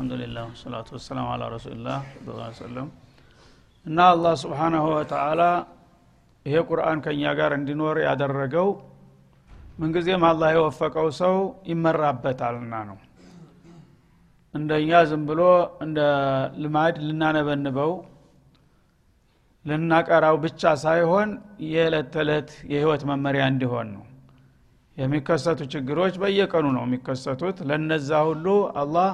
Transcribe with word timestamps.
አልሐምዱሊላህ 0.00 0.44
ወሰላቱ 0.50 0.88
ወሰላም 0.96 1.26
አላ 1.30 1.42
ረሱልላህ 1.54 1.98
ሰለም 2.58 2.86
እና 3.86 3.98
አላህ 4.12 4.34
ስብሓናሁ 4.42 4.84
ወተአላ 4.92 5.42
ይሄ 6.46 6.54
ቁርአን 6.68 6.98
ከእኛ 7.04 7.32
ጋር 7.38 7.52
እንዲኖር 7.56 7.96
ያደረገው 8.04 8.68
ምንጊዜም 9.80 10.22
አላህ 10.30 10.50
የወፈቀው 10.54 11.08
ሰው 11.18 11.34
ይመራበታልና 11.70 12.72
ነው። 12.90 12.98
እንደኛ 14.54 15.00
ዝም 15.10 15.24
ብሎ 15.30 15.42
እንደ 15.86 15.98
ልማድ 16.62 16.96
ልናነበንበው 17.08 17.92
ልናቀራው 19.64 20.38
ብቻ 20.44 20.72
ሳይሆን 20.84 21.30
የዕለት 21.72 22.08
ተዕለት 22.14 22.52
የህይወት 22.72 23.04
መመሪያ 23.10 23.42
እንዲሆን 23.52 23.90
ነው። 23.96 24.04
የሚከሰቱ 24.96 25.60
ችግሮች 25.74 26.16
በየቀኑ 26.22 26.66
ነው 26.78 26.86
የሚከሰቱት። 26.88 27.60
ለነዛ 27.70 28.22
ሁሉ 28.28 28.46
አላህ 28.82 29.10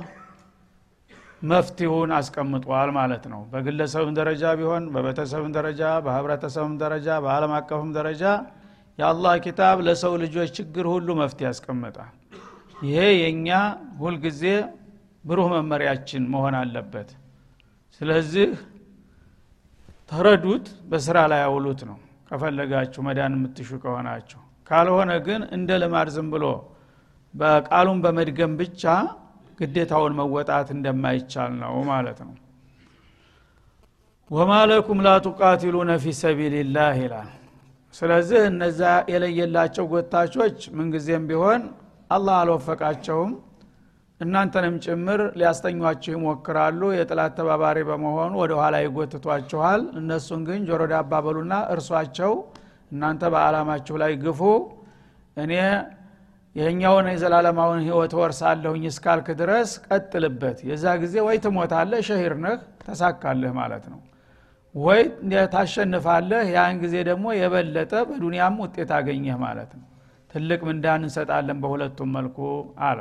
መፍትሁን 1.47 2.11
አስቀምጧል 2.17 2.91
ማለት 2.97 3.25
ነው። 3.33 3.41
በግለሰብም 3.51 4.13
ደረጃ 4.19 4.53
ቢሆን 4.59 4.85
በቤተሰብም 4.95 5.51
ደረጃ 5.57 5.83
በህብረተሰብም 6.05 6.75
ደረጃ 6.83 7.09
በአለም 7.25 7.53
አቀፍም 7.59 7.91
ደረጃ 7.97 8.23
የአላህ 8.99 9.35
ኪታብ 9.45 9.79
ለሰው 9.87 10.15
ልጆች 10.23 10.51
ችግር 10.59 10.87
ሁሉ 10.93 11.09
መፍትሄ 11.19 11.47
ያስቀምጣል 11.49 12.13
ይሄ 12.83 13.01
የእኛ 13.19 13.49
ሁልጊዜ 14.01 14.43
ብሩህ 15.25 15.49
መመሪያችን 15.55 16.25
መሆን 16.33 16.55
አለበት። 16.59 17.09
ስለዚህ 18.01 18.49
ተረዱት 20.11 20.67
በስራ 20.91 21.19
ላይ 21.33 21.41
ያውሉት 21.45 21.81
ነው። 21.89 21.97
ከፈለጋችሁ 22.29 23.01
መዳን 23.07 23.35
የምትሹ 23.37 23.71
ከሆናችሁ። 23.83 24.41
ካልሆነ 24.71 25.13
ግን 25.27 25.43
እንደ 25.57 25.71
ልማድ 25.83 26.09
ዝም 26.15 26.29
ብሎ 26.33 26.45
በቃሉን 27.35 27.99
በመድገም 28.05 28.53
ብቻ 28.61 28.83
ግዴታውን 29.59 30.15
መወጣት 30.19 30.69
እንደማይቻል 30.75 31.53
ነው 31.63 31.75
ማለት 31.91 32.19
ነው። 32.27 32.35
ወማ 34.31 34.53
ለኩም 34.71 35.01
ላ 35.05 35.11
ቱቃቲሉነ 35.27 35.91
ፊ 36.03 36.13
ሰቢልላህ 36.21 36.95
ይላል። 37.03 37.29
ስለዚህ 37.95 38.41
እነዛ 38.49 38.81
የለየላቸው 39.13 39.85
ጎታቾች 39.93 40.59
ምንጊዜም 40.77 41.27
ቢሆን 41.29 41.63
አላህ 42.11 42.35
አልወፈቃቸውም። 42.41 43.33
እናንተንም 44.21 44.75
ጭምር 44.85 45.21
ሊያስተኟችሁ 45.39 46.13
ይሞክራሉ። 46.15 46.81
የጥላት 46.97 47.33
ተባባሪ 47.39 47.79
በመሆኑ 47.89 48.33
ወደ 48.43 48.53
ኋላ 48.61 48.77
ይጎትቷችኋል። 48.85 49.83
እነሱን 50.01 50.43
ግን 50.49 50.61
ጆሮ 50.69 50.83
ዳባ 50.93 51.21
በሉና 51.27 51.55
እርሷቸው 51.75 52.33
እናንተ 52.93 53.23
በአላማችሁ 53.35 53.95
ላይ 54.03 54.13
ግፉ። 54.25 54.41
እኔ 55.37 55.53
ይህኛውን 56.57 57.07
የዘላለማውን 57.11 57.81
ህይወት 57.87 58.13
ወርሳለሁኝ 58.19 58.85
እስካልክ 58.91 59.27
ድረስ 59.41 59.71
ቀጥልበት። 59.89 60.59
የዛ 60.69 60.85
ጊዜ 61.03 61.15
ወይ 61.27 61.37
ትሞታለህ 61.45 62.01
ሸሂር 62.09 62.35
ነህ 62.45 62.55
ተሳካልህ 62.85 63.53
ማለት 63.59 63.85
ነው። 63.93 64.01
ወይ 64.75 65.03
ታሸንፋለህ 65.53 66.47
ያን 66.55 66.75
ጊዜ 66.83 66.95
ደግሞ 67.09 67.27
የበለጠ 67.37 67.93
በዱንያም 68.09 68.57
ውጤት 68.65 68.91
አገኘህ 68.99 69.37
ማለት 69.45 69.71
ነው። 69.79 69.87
ትልቅ 70.31 70.61
ምንዳን 70.69 71.05
እንሰጣለን 71.05 71.59
በሁለቱም 71.63 72.11
መልኩ 72.17 72.39
አለ። 72.87 73.01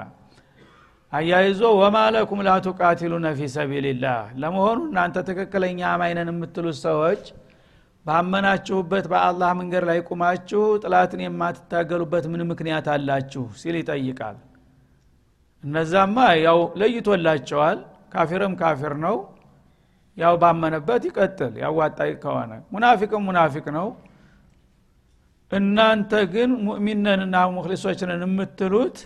አያይዞ 1.14 1.62
ወማለኩም 1.80 2.40
ላ 2.48 2.54
ቱቃቲሉነ 2.66 3.28
ፊ 3.38 3.48
ሰቢልላህ። 3.56 4.22
ለመሆኑ 4.42 4.80
እናንተ 4.90 5.18
ትክክለኛ 5.30 5.80
አማይነን 5.92 6.32
የምትሉት 6.34 6.78
ሰዎች 6.86 7.24
ባመናችሁበት 8.06 9.06
በአላህ 9.12 9.52
መንገድ 9.60 9.84
ላይ 9.90 10.00
ቁማችሁ 10.08 10.64
ጥላትን 10.84 11.22
የማትታገሉበት 11.24 12.26
ምን 12.32 12.42
ምክንያት 12.52 12.88
አላችሁ? 12.94 13.44
ሲል 13.62 13.76
ይጠይቃል። 13.80 14.38
እነዛማ 15.64 16.18
ያው 16.46 16.60
ለይቶላቸዋል። 16.80 17.80
ካፊርም 18.14 18.54
ካፊር 18.60 18.94
ነው። 19.06 19.16
ያው 20.18 20.34
ባመነበት 20.42 21.02
ይቀጥል 21.08 21.54
ያዋጣይ 21.64 22.12
ከሆነ። 22.24 22.52
ሙናፊቅም 22.74 23.24
ሙናፊቅ 23.28 23.66
ነው። 23.78 23.88
እናንተ 25.52 26.12
ግን 26.34 26.52
ሙእሚነንና 26.66 27.36
ሙክሊሶችንን 27.56 28.22
የምትሉት 28.26 28.98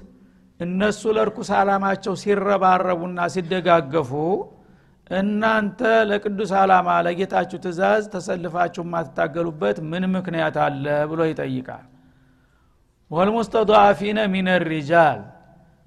እነሱ 0.59 1.01
ለርኩስ 1.17 1.49
አላማቸው 1.57 2.13
ሲረባረቡና 2.21 3.19
ሲደጋገፉ 3.33 4.11
እናንተ 5.09 5.79
ለቅዱስ 6.09 6.51
አላማ 6.59 6.87
ለጌታችሁ 7.05 7.57
ትእዛዝ 7.63 8.03
ተሰልፋችሁ 8.13 8.83
የማትታገሉበት 8.85 9.77
ምን 9.91 10.03
ምክንያት 10.15 10.57
አለ 10.65 10.85
ብሎ 11.11 11.21
ይጠይቃል። 11.29 11.85
ወልሙስተضዓፊነ 13.11 14.19
ሚን 14.33 14.49
ሪጃል 14.71 15.21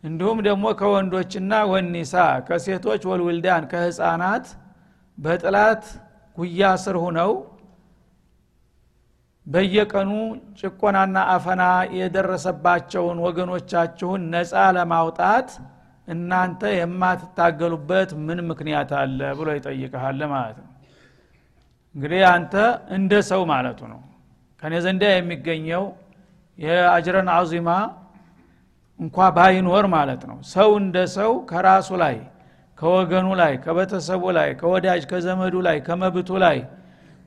እንዲሁም 0.05 0.39
ደግሞ 0.47 0.65
ከወንዶችና 0.79 1.53
ወኒሳ 1.73 2.15
ከሴቶች 2.47 3.03
ወልውልዳን 3.11 3.65
ከህፃናት 3.73 4.47
በጥላት 5.19 5.85
ጉያ 6.37 6.71
ስር 6.85 6.97
ሁነው 7.05 7.33
በየቀኑ 9.47 10.11
ጭቆናና 10.61 11.19
አፈና 11.33 11.63
የደረሰባቸውን 11.99 13.19
ወገኖቻችሁን 13.25 14.25
ነፃ 14.35 14.53
ለማውጣት 14.77 15.49
እናንተ 16.09 16.63
የማትታገሉበት 16.77 18.11
ምን 18.27 18.39
ምክንያት 18.51 18.91
አለ 19.01 19.21
ብሎ 19.39 19.49
ይጠይቀሃል 19.57 20.21
ማለት 20.35 20.57
ነው። 20.63 20.69
እንግዲህ 21.95 22.23
አንተ 22.33 22.55
እንደ 22.97 23.13
ሰው 23.31 23.43
ማለቱ 23.51 23.81
ነው። 23.93 24.01
ከኔ 24.63 24.75
ዘንዳ 24.85 25.05
የሚገኘው 25.13 25.85
የአጅረን 26.59 27.29
አዚማ 27.37 27.69
እንኳ 29.01 29.29
ባይኖር 29.37 29.85
ማለት 29.95 30.23
ነው። 30.31 30.39
ሰው 30.55 30.71
እንደ 30.83 30.97
ሰው 31.17 31.33
ከራሱ 31.51 31.91
ላይ 32.03 32.17
ከወገኑ 32.79 33.29
ላይ 33.41 33.53
ከቤተሰቡ 33.65 34.23
ላይ 34.39 34.49
ከወዳጅ 34.61 35.03
ከዘመዱ 35.11 35.55
ላይ 35.67 35.77
ከመብቱ 35.87 36.31
ላይ 36.45 36.59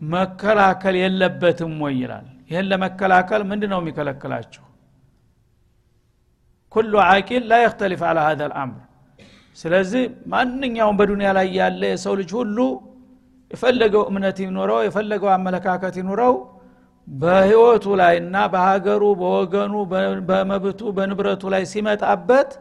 መከላከል 0.02 0.96
የለበትም 1.04 1.74
ወይ 1.84 1.96
ይላል? 2.02 2.26
ይህን 2.50 2.66
ለመከላከል 2.72 3.42
ምንድ 3.50 3.64
ነው 3.72 3.80
የሚከለክላችሁ 3.82 4.65
ኩሉ 6.76 6.94
አቂል 7.08 7.44
ላ 7.50 7.60
የክተሊፍ 7.64 8.02
አላ 8.10 8.20
ሀዘ 8.28 8.42
ልአምር። 8.52 8.82
ስለዚህ 9.58 10.04
ማንኛውም 10.32 10.96
በዱንያ 11.00 11.30
ላይ 11.38 11.48
ያለ 11.60 11.82
የሰው 11.92 12.14
ልጅ 12.20 12.32
ሁሉ 12.40 12.58
የፈለገው 13.52 14.04
እምነት 14.10 14.38
ይኑረው 14.44 14.80
የፈለገው 14.86 15.30
አመለካከት 15.36 15.96
ይኑረው 16.02 16.34
በህይወቱ 17.08 17.86
ላይ 18.00 18.14
እና 18.22 18.36
በሀገሩ 18.54 19.04
በወገኑ 19.20 19.74
በመብቱ 20.30 20.82
በንብረቱ 20.98 21.44
ላይ 21.54 21.64
ሲመጣበት 21.74 22.52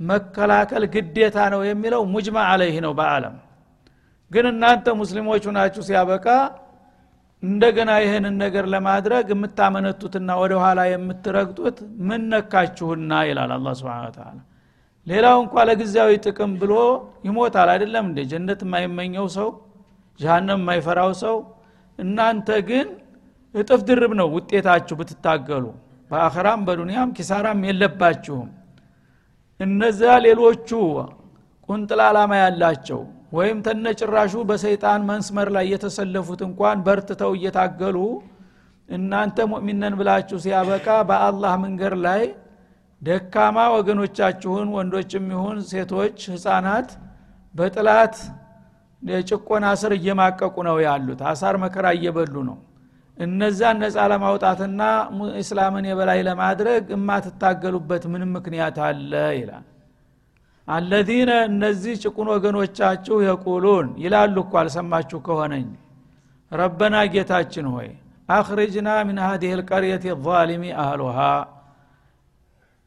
መከላከል 0.00 0.84
ግዴታ 0.94 1.36
ነው 1.54 1.60
የሚለው 1.68 2.02
ሙጅማ 2.12 2.38
አለይህ 2.50 2.76
ነው 2.84 2.92
በአለም 2.98 3.36
ግን 4.30 4.46
እናንተ 4.52 4.86
ሙስሊሞቹ 5.00 5.44
ናችሁ 5.56 5.82
ሲያበቃ 5.88 6.26
እንደገና 7.42 7.90
ይህንን 8.02 8.34
ነገር 8.42 8.64
ለማድረግ 8.72 9.26
የምታመነቱትና 9.32 10.30
ወደ 10.40 10.52
ኋላ 10.62 10.80
የምትረግጡት 10.88 11.76
ምን 12.08 12.22
ነካችሁና 12.32 13.20
ይላል 13.28 13.52
አላ 13.56 13.74
ስብን 13.80 14.06
ተላ 14.16 14.36
ሌላው 15.06 15.36
እንኳ 15.42 15.64
ለጊዜያዊ 15.68 16.12
ጥቅም 16.26 16.52
ብሎ 16.62 16.72
ይሞታል 17.26 17.68
አይደለም 17.74 18.06
እንደ 18.08 18.20
ጀነት 18.30 18.62
የማይመኘው 18.64 19.26
ሰው 19.36 19.48
ጀሃነም 20.20 20.60
የማይፈራው 20.62 21.12
ሰው። 21.22 21.36
እናንተ 21.98 22.48
ግን 22.68 22.88
እጥፍ 23.54 23.80
ድርብ 23.88 24.12
ነው 24.20 24.28
ውጤታችሁ 24.36 24.96
ብትታገሉ። 25.00 25.64
በአኸራም 26.10 26.60
በዱንያም 26.66 27.14
ኪሳራም 27.16 27.60
የለባችሁም። 27.68 28.48
እነዚያ 29.60 30.12
ሌሎቹ 30.26 30.68
ቁንጥል 31.68 32.00
አላማ 32.04 32.32
ያላቸው 32.42 33.00
ወይም 33.32 33.58
ተነጭራሹ 33.64 34.34
በሰይጣን 34.48 35.00
መስመር 35.08 35.48
ላይ 35.56 35.66
የተሰለፉት 35.72 36.40
እንኳን 36.46 36.78
በርትተው 36.86 37.32
እየታገሉ 37.38 37.96
እናንተ 38.88 39.46
ሙእሚነን 39.50 39.94
ብላችሁ 39.98 40.38
ሲያበቃ 40.44 40.86
በአላህ 41.08 41.54
መንገድ 41.64 41.94
ላይ 42.06 42.22
ደካማ 43.02 43.56
ወገኖቻችሁን 43.74 44.68
ወንዶችም 44.76 45.26
ይሁን 45.34 45.58
ሴቶች 45.70 46.18
ህፃናት 46.32 46.88
በጥላት 47.54 48.16
የጭቆና 49.02 49.66
ስር 49.80 49.92
እየማቀቁ 49.98 50.56
ነው 50.68 50.76
ያሉት። 50.86 51.20
አሳር 51.30 51.56
መከራ 51.64 51.86
እየበሉ 51.96 52.34
ነው። 52.48 52.56
እነዛን 53.18 53.76
ነፃ 53.82 53.96
ለማውጣትና 54.12 54.80
እስላምን 55.40 55.86
የበላይ 55.88 56.20
ለማድረግ 56.28 56.82
የማትታገሉበት 56.94 58.04
ምንም 58.12 58.30
ምክንያት 58.36 58.76
አለ 58.88 59.12
ይላል 59.38 59.64
አለዚነ 60.68 61.30
እነዚህ 61.48 61.94
ጭቁን 62.02 62.28
ወገኖቻችሁ 62.32 63.16
የቁሉን 63.24 63.86
ይላሉ 64.02 64.36
እኮ 64.44 64.54
አልሰማችሁ 64.60 65.18
ከሆነኝ። 65.26 65.68
ረበና 66.52 66.96
ጌታችን 67.14 67.66
ሆይ 67.72 67.88
አክርጅና 68.28 68.88
ምን 69.08 69.18
ሀዲህ 69.26 69.52
ልቀርየት 69.60 70.04
ዛሊሚ 70.26 70.64
አህሉሃ። 70.82 71.18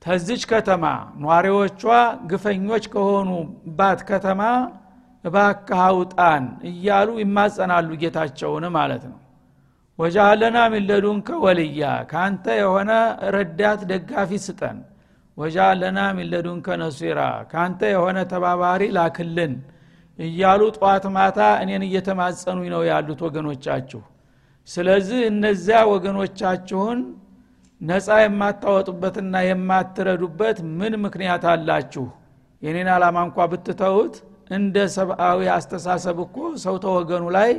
ተዚች 0.01 0.43
ከተማ 0.51 0.83
ኗሪዎቿ 1.23 1.81
ግፈኞች 2.29 2.85
ከሆኑባት 2.93 3.99
ከተማ 4.09 4.41
እባክህ 5.23 5.81
አውጣን 5.87 6.43
እያሉ 6.69 7.09
ይማጸናሉ 7.21 7.89
ጌታቸውን 8.03 8.65
ማለት 8.77 9.03
ነው። 9.11 9.17
ወጃለና 9.99 10.57
ሚን 10.73 10.83
ለዱንከ 10.89 11.29
ወልያ 11.43 11.81
ከአንተ 12.11 12.45
የሆነ 12.61 12.91
ረዳት 13.35 13.81
ደጋፊ 13.91 14.39
ስጠን 14.45 14.77
ወጃል 15.37 15.77
ለና 15.81 15.99
ሚለዱንከ 16.17 16.67
ነሲራ 16.81 17.19
ካንተ 17.51 17.81
የሆነ 17.93 18.17
ተባባሪ 18.31 18.81
ላክልን 18.97 19.53
እያሉ 20.19 20.61
ጠዋት 20.77 21.05
ማታ 21.15 21.39
እኔን 21.63 21.83
እየተማጸኑኝ 21.87 22.67
ነው 22.73 22.81
ያሉት 22.89 23.21
ወገኖቻችሁ። 23.27 24.01
ስለዚህ 24.67 25.21
እነዚያ 25.29 25.77
ወገኖቻችሁን 25.91 26.99
ነፃ 27.81 28.07
የማታወጡበትና 28.23 29.35
የማትረዱበት 29.47 30.57
ምን 30.79 30.93
ምክንያት 31.05 31.45
አላችሁ? 31.53 32.05
የኔን 32.63 32.89
አላማ 32.95 33.17
እንኳ 33.27 33.47
ብትተውት 33.51 34.15
እንደ 34.57 34.75
ሰብአዊ 34.95 35.41
አስተሳሰብ 35.55 36.17
እኮ 36.25 36.37
ሰው 36.65 36.75
ተወገኑ 36.83 37.23
ላይ 37.37 37.51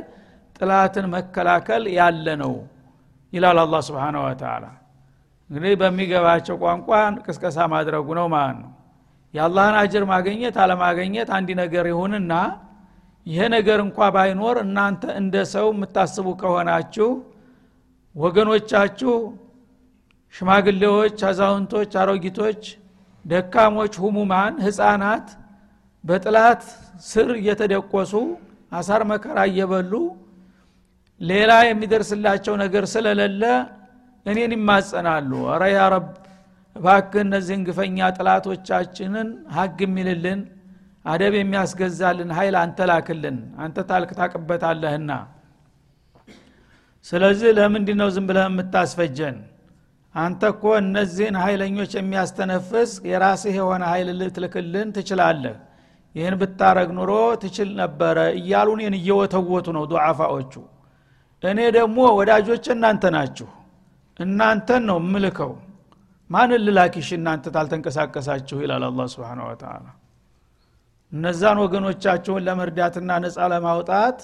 ጥላትን 0.57 1.05
መከላከል 1.15 1.83
ያለ 1.97 2.27
ነው 2.43 2.53
ይላል 3.33 3.59
አላ 3.63 3.75
ስብን 3.87 4.17
ወተላ 4.23 4.65
እንግዲህ 5.49 5.73
በሚገባቸው 5.81 6.55
ቋንቋ 6.63 6.89
ቅስቀሳ 7.25 7.57
ማድረጉ 7.73 8.07
ነው 8.19 8.27
ማለት 8.33 8.57
ነው። 8.61 8.71
የአላህን 9.33 9.75
አጅር 9.81 10.03
ማገኘት 10.11 10.55
አለማገኘት 10.63 11.29
አንድ 11.37 11.49
ነገር 11.61 11.85
ይሁንና 11.91 12.33
ይሄ 13.25 13.41
ነገር 13.55 13.79
እንኳ 13.85 14.07
ባይኖር 14.15 14.57
እናንተ 14.63 15.03
እንደ 15.21 15.35
ሰው 15.53 15.67
የምታስቡ 15.73 16.27
ከሆናችሁ 16.41 17.09
ወገኖቻችሁ 18.15 19.13
ሽማግሌዎች 20.33 21.17
አዛውንቶች 21.29 21.91
አሮጊቶች 22.01 22.61
ደካሞች 23.25 23.93
ሁሙማን 24.03 24.53
ህፃናት 24.65 25.27
በጥላት 26.03 26.63
ስር 27.09 27.29
እየተደቆሱ 27.39 28.13
አሳር 28.71 29.01
መከራ 29.11 29.39
እየበሉ 29.49 29.93
ሌላ 31.21 31.51
የሚደርስላቸው 31.67 32.53
ነገር 32.63 32.83
ስለሌለ 32.93 33.43
እኔን 34.25 34.51
ይማጸናሉ። 34.55 35.31
አረ 35.53 35.63
ያ 35.71 35.81
ረብ 35.93 36.07
እባክህ 36.75 37.21
እነዚህን 37.25 37.61
ግፈኛ 37.67 37.97
ጥላቶቻችንን 38.17 39.27
ሀግ 39.55 39.79
የሚልልን 39.85 40.39
አደብ 41.05 41.33
የሚያስገዛልን 41.37 42.29
ኃይል 42.37 42.55
አንተ 42.59 42.85
ላክልን። 42.89 43.37
አንተ 43.63 43.77
ታልክ 43.89 44.11
ታቅበታለህና። 44.19 45.11
ስለዚህ 47.05 47.49
ለምንድ 47.57 47.89
ነው 47.99 48.09
ዝም 48.15 48.25
ብለህ 48.29 48.45
የምታስፈጀን? 48.49 49.37
አንተ 50.15 50.41
እኮ 50.53 50.63
እነዚህን 50.81 51.35
ኃይለኞች 51.43 51.91
የሚያስተነፍስ 51.97 52.91
የራስህ 53.09 53.55
የሆነ 53.59 53.83
ኃይል 53.91 54.09
ልትልክልን 54.19 54.89
ትችላለህ። 54.97 55.55
ይህን 56.15 56.35
ብታረግ 56.41 56.89
ኑሮ 56.97 57.11
ትችል 57.41 57.69
ነበረ 57.79 58.17
እያሉ 58.39 58.67
እኔን 58.77 58.95
እየወተወቱ 58.99 59.67
ነው 59.77 59.83
ዱዓፋዎቹ። 59.91 60.53
እኔ 61.43 61.59
ደግሞ 61.77 61.97
ወዳጆች 62.19 62.65
እናንተ 62.73 63.03
ናችሁ 63.15 63.47
እናንተን 64.19 64.83
ነው 64.89 64.97
ምልከው 65.13 65.51
ማንን 66.29 66.61
ልላኪሽ 66.65 67.09
እናንተ 67.17 67.45
ታልተንቀሳቀሳችሁ? 67.55 68.57
ይላል 68.63 68.83
አላ 68.87 69.01
ስብን 69.13 69.39
ወተላ 69.47 69.85
እነዛን 71.11 71.57
ወገኖቻችሁን 71.63 72.43
ለመርዳትና 72.47 73.09
ነፃ 73.23 73.37
ለማውጣት 73.53 74.19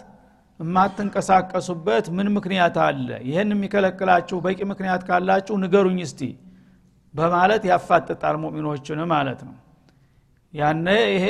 የማትንቀሳቀሱበት 0.59 2.05
ምን 2.17 2.27
ምክንያት 2.37 2.77
አለ? 2.85 3.07
ይህን 3.29 3.49
የሚከለክላችሁ 3.55 4.37
በቂ 4.45 4.59
ምክንያት 4.71 5.01
ካላችሁ 5.07 5.55
ንገሩኝ 5.63 5.99
እስቲ 6.07 6.21
በማለት 7.13 7.63
ያፋጥጣል 7.71 8.35
ሙሚኖችን 8.43 8.99
ማለት 9.13 9.39
ነው። 9.47 9.55
ያነ 10.53 10.87
ይሄ 11.13 11.25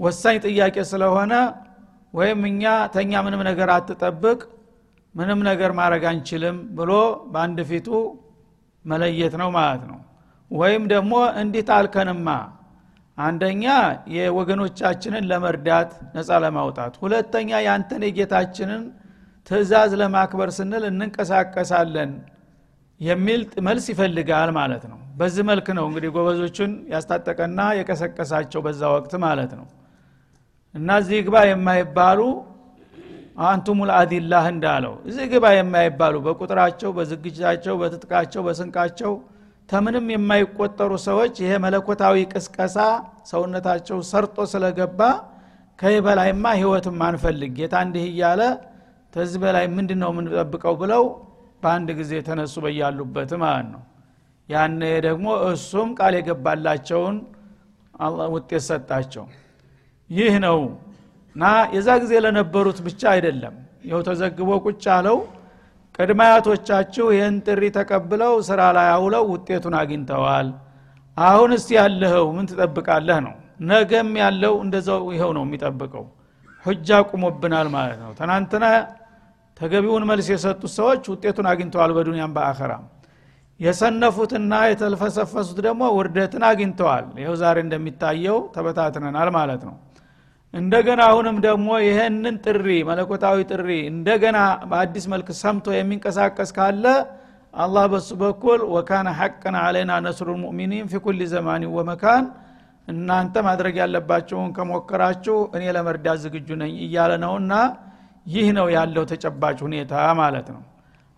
ወሳኝ 0.00 0.36
ጥያቄ 0.46 0.76
ስለሆነ 0.90 1.32
ወይም 2.14 2.40
እኛ 2.50 2.62
ተኛ 2.94 3.12
ምንም 3.26 3.42
ነገር 3.48 3.68
አትጠብቅ 3.76 4.40
ምንም 5.16 5.40
ነገር 5.48 5.70
ማድረግ 5.78 6.04
አንችልም 6.10 6.56
ብሎ 6.78 6.92
በአንድ 7.32 7.58
ፊቱ 7.70 7.88
መለየት 8.84 9.34
ነው 9.42 9.48
ማለት 9.56 9.82
ነው። 9.90 9.98
ወይም 10.50 10.82
ደግሞ 10.92 11.12
እንዲህ 11.40 11.62
ታልከንማ 11.70 12.28
አንደኛ 13.18 13.64
የወገኖቻችንን 14.16 15.24
ለመርዳት 15.30 15.92
ነፃ 16.16 16.30
ለማውጣት 16.44 16.94
ሁለተኛ 17.02 17.50
ያንተን 17.66 18.02
የጌታችንን 18.06 18.82
ትእዛዝ 19.46 19.92
ለማክበር 20.00 20.50
ስንል 20.56 20.84
እንንቀሳቀሳለን 20.90 22.10
የሚል 23.00 23.40
መልስ 23.66 23.86
ይፈልጋል 23.92 24.50
ማለት 24.58 24.84
ነው። 24.90 24.98
በዚህ 25.18 25.44
መልክ 25.50 25.66
ነው 25.78 25.84
እንግዲህ 25.88 26.10
ጎበዞቹን 26.16 26.72
ያስታጠቀና 26.92 27.60
የቀሰቀሳቸው 27.78 28.60
በዛ 28.66 28.82
ወቅት 28.94 29.12
ማለት 29.24 29.52
ነው። 29.58 29.66
እና 30.74 30.88
እዚህ 31.02 31.18
ግባ 31.26 31.36
የማይባሉ 31.46 32.20
አንቱሙል 33.36 33.90
አዲላህ 33.96 34.44
እንዳለው 34.52 34.94
እዚህ 35.08 35.24
ግባ 35.32 35.46
የማይባሉ 35.54 36.16
በቁጥራቸው 36.26 36.90
በዝግጅታቸው 36.96 37.74
በትጥቃቸው 37.80 38.42
በስንቃቸው 38.46 39.12
ተምንም 39.68 40.06
የማይቆጠሩ 40.12 40.92
ሰዎች 41.06 41.34
ይሄ 41.42 41.52
መለኮታዊ 41.64 42.16
ቅስቀሳ 42.32 42.76
ሰውነታቸው 43.30 43.98
ሰርጦ 44.10 44.46
ስለገባ 44.52 45.00
ከዚህ 45.78 46.00
በላይማ 46.06 46.44
ህይወትም 46.58 46.98
አንፈልግ። 47.06 47.50
ጌታ 47.58 47.74
እንዲህ 47.86 48.04
እያለ 48.10 48.42
ተዚህ 49.12 49.38
በላይ 49.42 49.64
ምንድን 49.74 49.98
ነው 50.02 50.10
የምንጠብቀው 50.12 50.74
ብለው 50.82 51.04
በአንድ 51.62 51.88
ጊዜ 51.98 52.12
ተነሱ 52.26 52.54
በያሉበት 52.64 53.30
ማለት 53.42 53.68
ነው። 53.74 53.82
ያነ 54.48 54.80
ደግሞ 55.06 55.26
እሱም 55.48 55.88
ቃል 55.98 56.14
የገባላቸውን 56.18 57.16
ውጤት 58.34 58.62
ሰጣቸው። 58.68 59.24
ይህ 60.10 60.34
ነው 60.44 60.58
እና 61.36 61.46
የዛ 61.74 61.88
ጊዜ 62.02 62.12
ለነበሩት 62.24 62.78
ብቻ 62.84 63.02
አይደለም። 63.12 63.54
ይኸው 63.84 64.02
ተዘግቦ 64.06 64.50
ቁጭ 64.64 64.84
አለው። 64.94 65.18
ቅድማያቶቻችሁ 65.98 67.06
ይህን 67.14 67.36
ጥሪ 67.46 67.62
ተቀብለው 67.76 68.32
ስራ 68.46 68.60
ላይ 68.76 68.88
አውለው 68.94 69.24
ውጤቱን 69.32 69.74
አግኝተዋል። 69.80 70.48
አሁን 71.16 71.50
እስቲ 71.56 71.70
ያለኸው 71.78 72.26
ምን 72.36 72.46
ትጠብቃለህ 72.50 73.18
ነው? 73.26 73.34
ነገም 73.70 74.10
ያለው 74.22 74.54
እንደዛው 74.64 75.02
ይኸው 75.14 75.30
ነው 75.36 75.44
የሚጠብቀው። 75.46 76.04
ሁጃ 76.64 76.88
ቁሞብናል 77.10 77.68
ማለት 77.76 77.98
ነው። 78.04 78.10
ትናንትና 78.18 78.64
ተገቢውን 79.56 80.04
መልስ 80.10 80.26
የሰጡት 80.32 80.72
ሰዎች 80.78 81.02
ውጤቱን 81.12 81.46
አግኝተዋል 81.52 81.92
በዱንያም 81.96 82.34
በአኸራም። 82.36 82.84
የሰነፉትና 83.60 84.52
የተልፈሰፈሱት 84.70 85.58
ደግሞ 85.66 85.82
ውርደትን 85.98 86.44
አግኝተዋል። 86.48 87.06
ይኸው 87.22 87.36
ዛሬ 87.42 87.56
እንደሚታየው 87.66 88.38
ተበታትነናል 88.56 89.30
ማለት 89.38 89.62
ነው 89.68 89.76
እንደገና 90.56 91.00
አሁንም 91.10 91.36
ደግሞ 91.46 91.68
ይህንን 91.84 92.36
ጥሪ 92.44 92.66
መለኮታዊ 92.88 93.38
ጥሪ 93.50 93.68
እንደገና 93.92 94.38
በአዲስ 94.70 95.06
መልክ 95.12 95.28
ሰምቶ 95.40 95.66
የሚንቀሳቀስ 95.76 96.50
ካለ 96.56 96.84
አላህ 97.54 97.84
በሱ 97.92 98.10
በኩል 98.22 98.60
ወካነ 98.74 99.08
ሐቅን 99.18 99.54
አለና 99.62 99.92
ነስሩ 100.06 100.28
ልሙእሚኒን 100.34 100.86
ፊ 100.90 101.00
ኩል 101.04 101.20
ዘማን 101.32 101.62
ወመካን 101.76 102.24
እናንተ 102.88 103.34
ማድረግ 103.46 103.74
ያለባቸውን 103.82 104.50
ከሞከራችሁ 104.56 105.36
እኔ 105.56 105.64
ለመርዳት 105.76 106.18
ዝግጁ 106.24 106.48
ነኝ 106.62 106.74
እያለ 106.86 107.12
ነውና 107.24 107.52
ይህ 108.26 108.48
ነው 108.58 108.66
ያለው 108.76 109.04
ተጨባጭ 109.10 109.58
ሁኔታ 109.66 109.92
ማለት 110.20 110.48
ነው። 110.54 110.62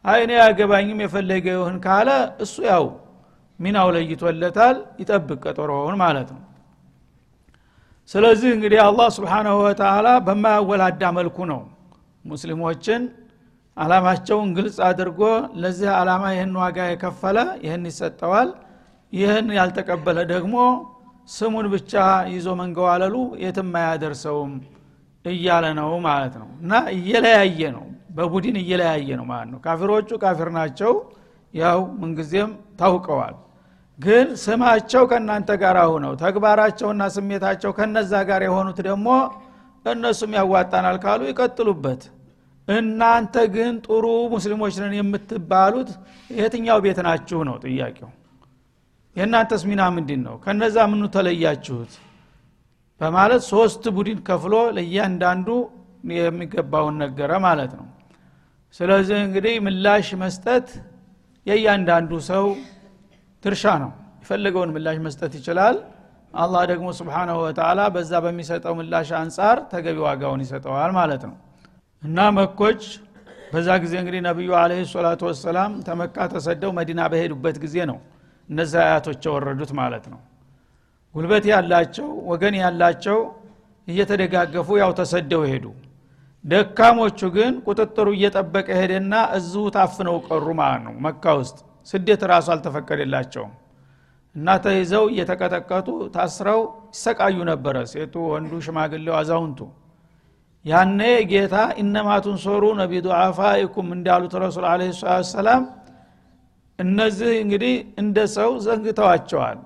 አይ 0.04 0.18
እኔ 0.26 0.32
አያገባኝም 0.38 1.00
የፈለገ 1.04 1.46
ይሁን 1.56 1.76
ካለ 1.86 2.08
እሱ 2.44 2.56
ያው 2.70 2.84
ሚናው 3.60 3.88
ለይቶለታል 3.94 4.76
ይጠብቅ 5.00 5.40
ቀጠሮውን 5.44 5.96
ማለት 6.02 6.28
ነው 6.34 6.42
ስለዚህ 8.10 8.50
እንግዲህ 8.56 8.80
አላህ 8.84 9.08
ስብሓናሁ 9.16 9.56
ወተላ 9.64 10.08
በማያወላዳ 10.26 11.02
መልኩ 11.16 11.38
ነው 11.50 11.60
ሙስሊሞችን 12.24 13.02
አላማቸውን 13.76 14.48
ግልጽ 14.56 14.78
አድርጎ 14.86 15.20
ለዚህ 15.62 15.90
አላማ 15.96 16.22
ይህን 16.34 16.54
ዋጋ 16.60 16.78
የከፈለ 16.88 17.36
ይህን 17.64 17.84
ይሰጠዋል 17.90 18.48
ይህን 19.12 19.46
ያልተቀበለ 19.58 20.18
ደግሞ 20.32 20.56
ስሙን 21.28 21.66
ብቻ 21.74 21.92
ይዞ 22.32 22.48
መንገዋለሉ 22.60 23.14
የትም 23.44 23.70
አያደርሰውም 23.80 24.52
እያለ 25.24 25.66
ነው 25.78 25.90
ማለት 26.06 26.34
ነው። 26.40 26.48
እና 26.62 26.72
እየለያየ 26.96 27.60
ነው 27.76 27.84
በቡድን 28.16 28.56
እየለያየ 28.62 29.08
ነው 29.20 29.26
ማለት 29.32 29.48
ነው። 29.52 29.60
ካፊሮቹ 29.66 30.10
ካፊር 30.22 30.50
ናቸው። 30.56 30.92
ያው 31.54 31.80
ምንጊዜም 32.00 32.50
ታውቀዋል 32.80 33.36
ግን 33.98 34.26
ስማቸው 34.42 35.02
ከእናንተ 35.10 35.50
ጋር 35.62 35.76
ሁነው 35.92 36.12
ተግባራቸውና 36.20 37.02
ስሜታቸው 37.14 37.70
ከነዛ 37.78 38.12
ጋር 38.28 38.42
የሆኑት 38.46 38.78
ደግሞ 38.88 39.08
እነሱም 39.84 40.32
ያዋጣናል 40.38 40.96
ካሉ 41.04 41.20
ይቀጥሉበት። 41.28 42.02
እናንተ 42.68 43.34
ግን 43.54 43.74
ጥሩ 43.86 44.04
ሙስሊሞች 44.34 44.74
ነን 44.82 44.94
የምትባሉት 44.98 45.90
የትኛው 46.30 46.78
ቤት 46.84 46.98
ናችሁ 47.06 47.40
ነው 47.48 47.56
ጥያቄው። 47.64 48.10
የእናንተስ 49.16 49.62
ሚና 49.68 49.82
ምንድን 49.96 50.20
ነው 50.26 50.34
ከነዛ 50.44 50.76
ምኑ 50.90 51.02
ተለያችሁት? 51.14 51.92
በማለት 53.00 53.42
ሶስት 53.52 53.84
ቡድን 53.96 54.18
ከፍሎ 54.28 54.54
ለእያንዳንዱ 54.76 55.48
የሚገባውን 56.18 56.96
ነገረ 57.02 57.32
ማለት 57.46 57.72
ነው። 57.78 57.86
ስለዚህ 58.74 59.18
እንግዲህ 59.26 59.54
ምላሽ 59.66 60.08
መስጠት 60.22 60.66
የእያንዳንዱ 61.46 62.12
ሰው 62.30 62.44
ድርሻ 63.44 63.64
ነው። 63.82 63.90
የፈለገውን 64.22 64.70
ምላሽ 64.74 64.96
መስጠት 65.04 65.32
ይችላል። 65.38 65.76
አላህ 66.34 66.62
ደግሞ 66.70 66.88
ስብሓናሁ 66.98 67.36
ወተላ 67.44 67.80
በዛ 67.94 68.12
በሚሰጠው 68.24 68.74
ምላሽ 68.78 69.10
አንጻር 69.20 69.58
ተገቢ 69.70 69.98
ዋጋውን 70.06 70.40
ይሰጠዋል 70.44 70.90
ማለት 70.98 71.22
ነው። 71.28 71.36
እና 72.02 72.18
መኮች 72.36 72.82
በዛ 73.52 73.68
ጊዜ 73.82 73.94
እንግዲህ 74.00 74.20
ነቢዩ 74.26 74.50
አለህ 74.60 74.80
ሰላቱ 74.92 75.20
ወሰላም 75.28 75.72
ተመካ 75.86 76.16
ተሰደው 76.32 76.70
መዲና 76.78 77.00
በሄዱበት 77.12 77.56
ጊዜ 77.64 77.76
ነው 77.90 77.98
እነዚህ 78.48 78.78
አያቶች 78.84 79.22
የወረዱት 79.28 79.72
ማለት 79.80 80.04
ነው። 80.12 80.20
ጉልበት 81.14 81.44
ያላቸው 81.52 82.08
ወገን 82.30 82.54
ያላቸው 82.62 83.18
እየተደጋገፉ 83.88 84.68
ያው 84.82 84.90
ተሰደው 84.98 85.42
ሄዱ። 85.50 85.64
ደካሞቹ 86.44 87.20
ግን 87.36 87.52
ቁጥጥሩ 87.66 88.08
እየጠበቀ 88.16 88.68
ሄደና 88.80 89.14
እዚሁ 89.38 89.64
ታፍነው 89.76 90.16
ቀሩ 90.28 90.46
ማለት 90.60 90.82
ነው 90.86 90.94
መካ 91.06 91.24
ውስጥ 91.40 91.58
ስደት 91.86 92.22
ራሱ 92.30 92.46
አልተፈቀደላቸውም። 92.54 93.52
እና 94.34 94.48
ተይዘው 94.64 95.04
እየተቀጠቀጡ 95.12 95.86
ታስረው 96.14 96.60
ይሰቃዩ 96.92 97.36
ነበረ። 97.50 97.76
ሴቱ 97.92 98.14
ወንዱ 98.32 98.52
ሽማግሌው 98.66 99.14
አዛውንቱ። 99.20 99.60
ያኔ 100.64 101.00
ጌታ 101.30 101.54
ኢነማቱን 101.82 102.36
ሶሩ 102.44 102.64
ነቢ 102.80 102.92
ዱዓፋኢኩም 103.04 103.88
እንዳሉት 103.96 104.34
ረሱል 104.44 104.64
አለ 104.70 104.82
ሰላም 105.32 105.62
እነዚህ 106.78 107.32
እንግዲህ 107.44 107.72
እንደ 108.00 108.18
ሰው 108.36 108.50
ዘንግተዋቸዋል። 108.66 109.58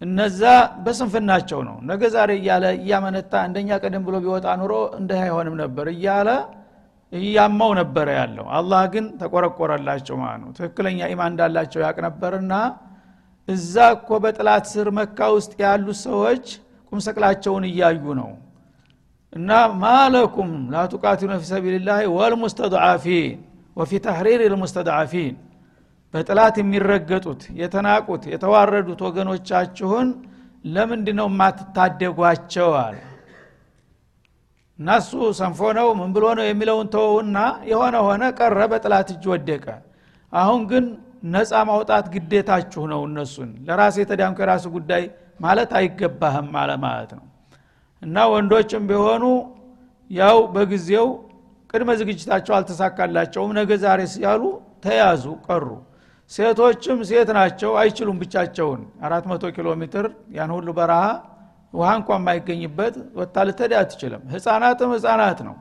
እነዛ 0.00 0.42
በስንፍናቸው 0.84 1.60
ነው። 1.68 1.76
ነገ 1.90 2.02
ዛሬ 2.14 2.30
እያለ 2.40 2.64
እያመነታ 2.78 3.32
እንደኛ 3.48 3.70
ቀደም 3.82 4.02
ብሎ 4.06 4.16
ቢወጣ 4.24 4.46
ኑሮ 4.60 4.72
እንዲህ 4.98 5.18
አይሆንም 5.24 5.54
ነበር 5.62 5.86
እያለ 5.94 6.28
እያማው 7.12 7.70
ነበረ 7.78 8.08
ያለው። 8.18 8.46
አላህ 8.58 8.82
ግን 8.92 9.04
ተቆረቆረላቸው 9.20 10.16
ማለት 10.22 10.40
ነው። 10.42 10.50
ትክክለኛ 10.58 10.98
ኢማን 11.12 11.30
እንዳላቸው 11.32 11.80
ያቅ 11.84 11.96
ነበርና 12.06 12.52
እዛ 13.48 13.74
እኮ 13.96 14.08
በጥላት 14.24 14.64
ስር 14.72 14.88
መካ 14.98 15.18
ውስጥ 15.36 15.52
ያሉ 15.64 15.86
ሰዎች 16.02 16.44
ቁምሰቅላቸውን 16.92 17.64
እያዩ 17.70 18.04
ነው። 18.20 18.30
እና 19.32 19.50
ማለኩም 19.82 20.50
ላቱቃቲሉነ 20.72 21.36
ፊ 21.40 21.46
ሰቢልላህ 21.50 22.00
ወልሙስተድዓፊን 22.16 23.38
ወፊ 23.76 24.00
ተሕሪር 24.06 24.40
ልሙስተድዓፊን 24.52 25.34
በጥላት 26.14 26.56
የሚረገጡት 26.60 27.42
የተናቁት 27.60 28.22
የተዋረዱት 28.32 29.00
ወገኖቻችሁን 29.06 30.08
ለምንድ 30.66 31.06
ነው 31.18 31.28
የማትታደጓቸው 31.30 32.70
እናሱ 34.82 35.10
ሰንፎ 35.38 35.60
ነው 35.76 35.88
ምን 35.98 36.10
ብሎ 36.14 36.24
ነው 36.38 36.44
የሚለውን 36.46 36.86
ተወውና 36.94 37.38
የሆነ 37.70 37.96
ሆነ 38.06 38.22
ቀረ 38.38 38.60
በጥላት 38.70 39.08
እጅ 39.14 39.24
ወደቀ። 39.32 39.66
አሁን 40.32 40.60
ግን 40.70 40.84
ነፃ 41.32 41.52
ማውጣት 41.68 42.06
ግዴታችሁ 42.14 42.82
ነው 42.92 43.00
እነሱን። 43.08 43.50
ለራሴ 43.66 43.96
የተዳንኩ 44.02 44.38
የራሱ 44.42 44.64
ጉዳይ 44.76 45.02
ማለት 45.40 45.70
አይገባህም 45.78 46.48
አለ 46.60 46.70
ማለት 46.84 47.10
ነው። 47.18 47.24
እና 48.02 48.16
ወንዶችም 48.32 48.82
ቢሆኑ 48.90 49.24
ያው 50.10 50.38
በጊዜው 50.54 51.08
ቅድመ 51.70 51.90
ዝግጅታቸው 52.00 52.54
አልተሳካላቸውም። 52.58 53.52
ነገ 53.58 53.70
ዛሬ 53.84 54.00
ሲያሉ 54.14 54.42
ተያዙ 54.84 55.24
ቀሩ። 55.46 55.66
ሴቶችም 56.30 56.98
ሴት 57.08 57.30
ናቸው 57.38 57.72
አይችሉም 57.80 58.18
ብቻቸውን። 58.22 58.82
አራት 59.06 59.24
መቶ 59.30 59.44
ኪሎ 59.56 59.68
ሜትር 59.80 60.06
ያን 60.36 60.52
ሁሉ 60.56 60.68
በረሃ 60.78 61.04
ውሃ 61.72 61.88
እንኳ 61.98 62.08
የማይገኝበት 62.18 62.94
ወታ 63.18 63.44
ልትሄድ 63.48 63.72
አትችልም። 63.78 64.22
ህፃናትም 64.32 64.90
ህፃናት 64.94 65.38
ነው። 65.48 65.54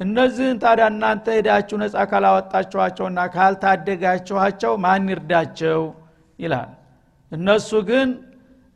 እነዚህን 0.00 0.56
ታዲያ 0.62 0.86
እናንተ 0.92 1.26
ሄዳችሁ 1.36 1.76
ነፃ 1.82 1.94
ካላወጣችኋቸውና 2.10 3.20
ካልታደጋችኋቸው 3.34 4.72
ማን 4.84 5.06
ይርዳቸው 5.12 5.82
ይላል። 6.38 6.70
እነሱ 7.32 7.70
ግን 7.88 8.08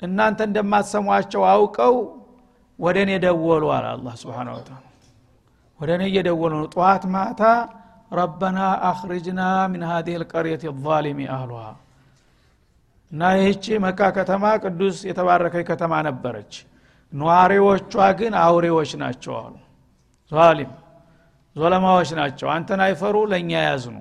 እናንተ 0.02 0.40
እንደማትሰሟቸው 0.48 1.42
አውቀው 1.50 1.96
ወደ 2.78 2.96
እኔ 3.04 3.12
ደወሉ 3.24 3.64
አለ 3.76 3.86
አላ 3.92 4.08
ስብን 4.20 4.48
ወተላ 4.54 4.76
ወደ 5.80 5.90
እኔ 5.96 6.02
እየደወሉ 6.10 6.52
ነው። 6.56 6.68
ጠዋት 6.74 7.04
ማታ 7.12 7.42
ረበና 8.12 8.58
አኽርጅና 8.88 9.40
ምን 9.72 9.82
ሀዲህ 9.90 10.16
ልቀርየት 10.22 10.62
ዛሊሚ 10.86 11.20
አህሉሃ 11.34 11.66
እና 13.12 13.22
ይህቺ 13.36 13.64
መካ 13.84 14.00
ከተማ 14.16 14.44
ቅዱስ 14.64 14.98
የተባረከች 15.08 15.64
ከተማ 15.70 15.92
ነበረች 16.08 16.52
ነዋሪዎቿ 17.12 17.94
ግን 18.18 18.32
አውሬዎች 18.42 18.90
ናቸው 19.02 19.34
አሉ። 19.40 19.54
ዛሊም 20.32 20.72
ዞለማዎች 21.56 22.10
ናቸው። 22.18 22.48
አንተን 22.54 22.80
አይፈሩ 22.86 23.16
ለእኛ 23.30 23.52
ያዝኑ። 23.66 23.96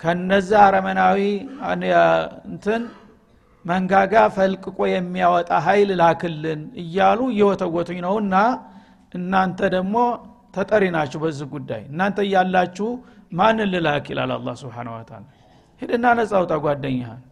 ከነዛ 0.00 0.50
አረመናዊ 0.66 1.18
እንትን 2.48 2.82
መንጋጋ 3.64 4.14
ፈልቅቆ 4.36 4.78
የሚያወጣ 4.90 5.50
ኃይል 5.66 5.90
ላክልን 6.00 6.62
እያሉ 6.82 7.20
እየወተወቱኝ 7.32 7.98
ነውና 8.06 8.34
እናንተ 9.14 9.60
ደግሞ 9.74 9.96
ተጠሪ 10.54 10.84
ናችሁ 10.94 11.18
በዚህ 11.22 11.46
ጉዳይ። 11.54 11.82
እናንተ 11.90 12.18
እያላችሁ 12.26 12.88
ማንን 13.32 13.68
ልላክ 13.74 14.06
ይላል 14.12 14.32
አላ 14.36 14.48
ስብን 14.60 14.88
ወተላ 14.92 15.22
ሂድና 15.82 16.06
ነጻ 16.18 16.32
አውጣ 16.40 16.52
ጓደኛህን። 16.64 17.22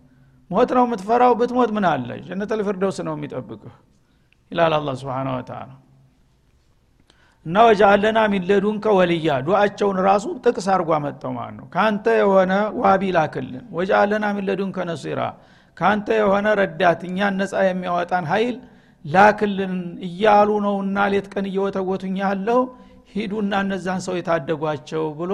ሞት 0.51 0.71
ነው 0.77 0.85
የምትፈራው? 0.87 1.33
ብትሞት 1.41 1.71
ምን 1.77 1.85
አለ 1.91 2.09
ጀነተ 2.27 2.53
ልፍርደውስ 2.61 2.99
ነው 3.07 3.15
የሚጠብቅህ 3.17 3.75
ይላል 4.53 4.75
አላ 4.77 4.91
ስብን 5.01 5.29
ወተላ 5.33 5.71
እና 7.47 7.57
ወጃአለና 7.69 8.19
ሚለዱንከ 8.33 8.85
ወልያ 8.97 9.29
ዱአቸውን 9.47 9.97
ራሱ 10.07 10.27
ጥቅስ 10.45 10.67
አርጓ 10.75 10.91
መጠው 11.05 11.33
ማለት 11.39 11.55
ነው። 11.59 11.67
ከአንተ 11.73 12.05
የሆነ 12.21 12.53
ዋቢ 12.83 13.03
ላክልን። 13.17 13.65
واجعل 13.77 14.10
لنا 14.10 14.27
من 14.37 14.51
لدنك 14.51 14.79
نصيرا 14.91 15.21
ከአንተ 15.77 16.09
የሆነ 16.21 16.47
ረዳት 16.61 17.01
እኛን 17.09 17.35
ነፃ 17.41 17.53
የሚያወጣን 17.69 18.25
ኃይል 18.33 18.57
ላክልን 19.05 19.75
እያሉ 20.09 20.51
ነውና 20.67 21.07
ሌት 21.13 21.27
ቀን 21.33 21.47
እየወተወቱኝ 21.51 22.17
ያለው 22.25 22.61
ሂዱና 23.15 23.53
እነዛን 23.65 24.01
ሰው 24.07 24.15
የታደጓቸው 24.19 25.05
ብሎ 25.19 25.33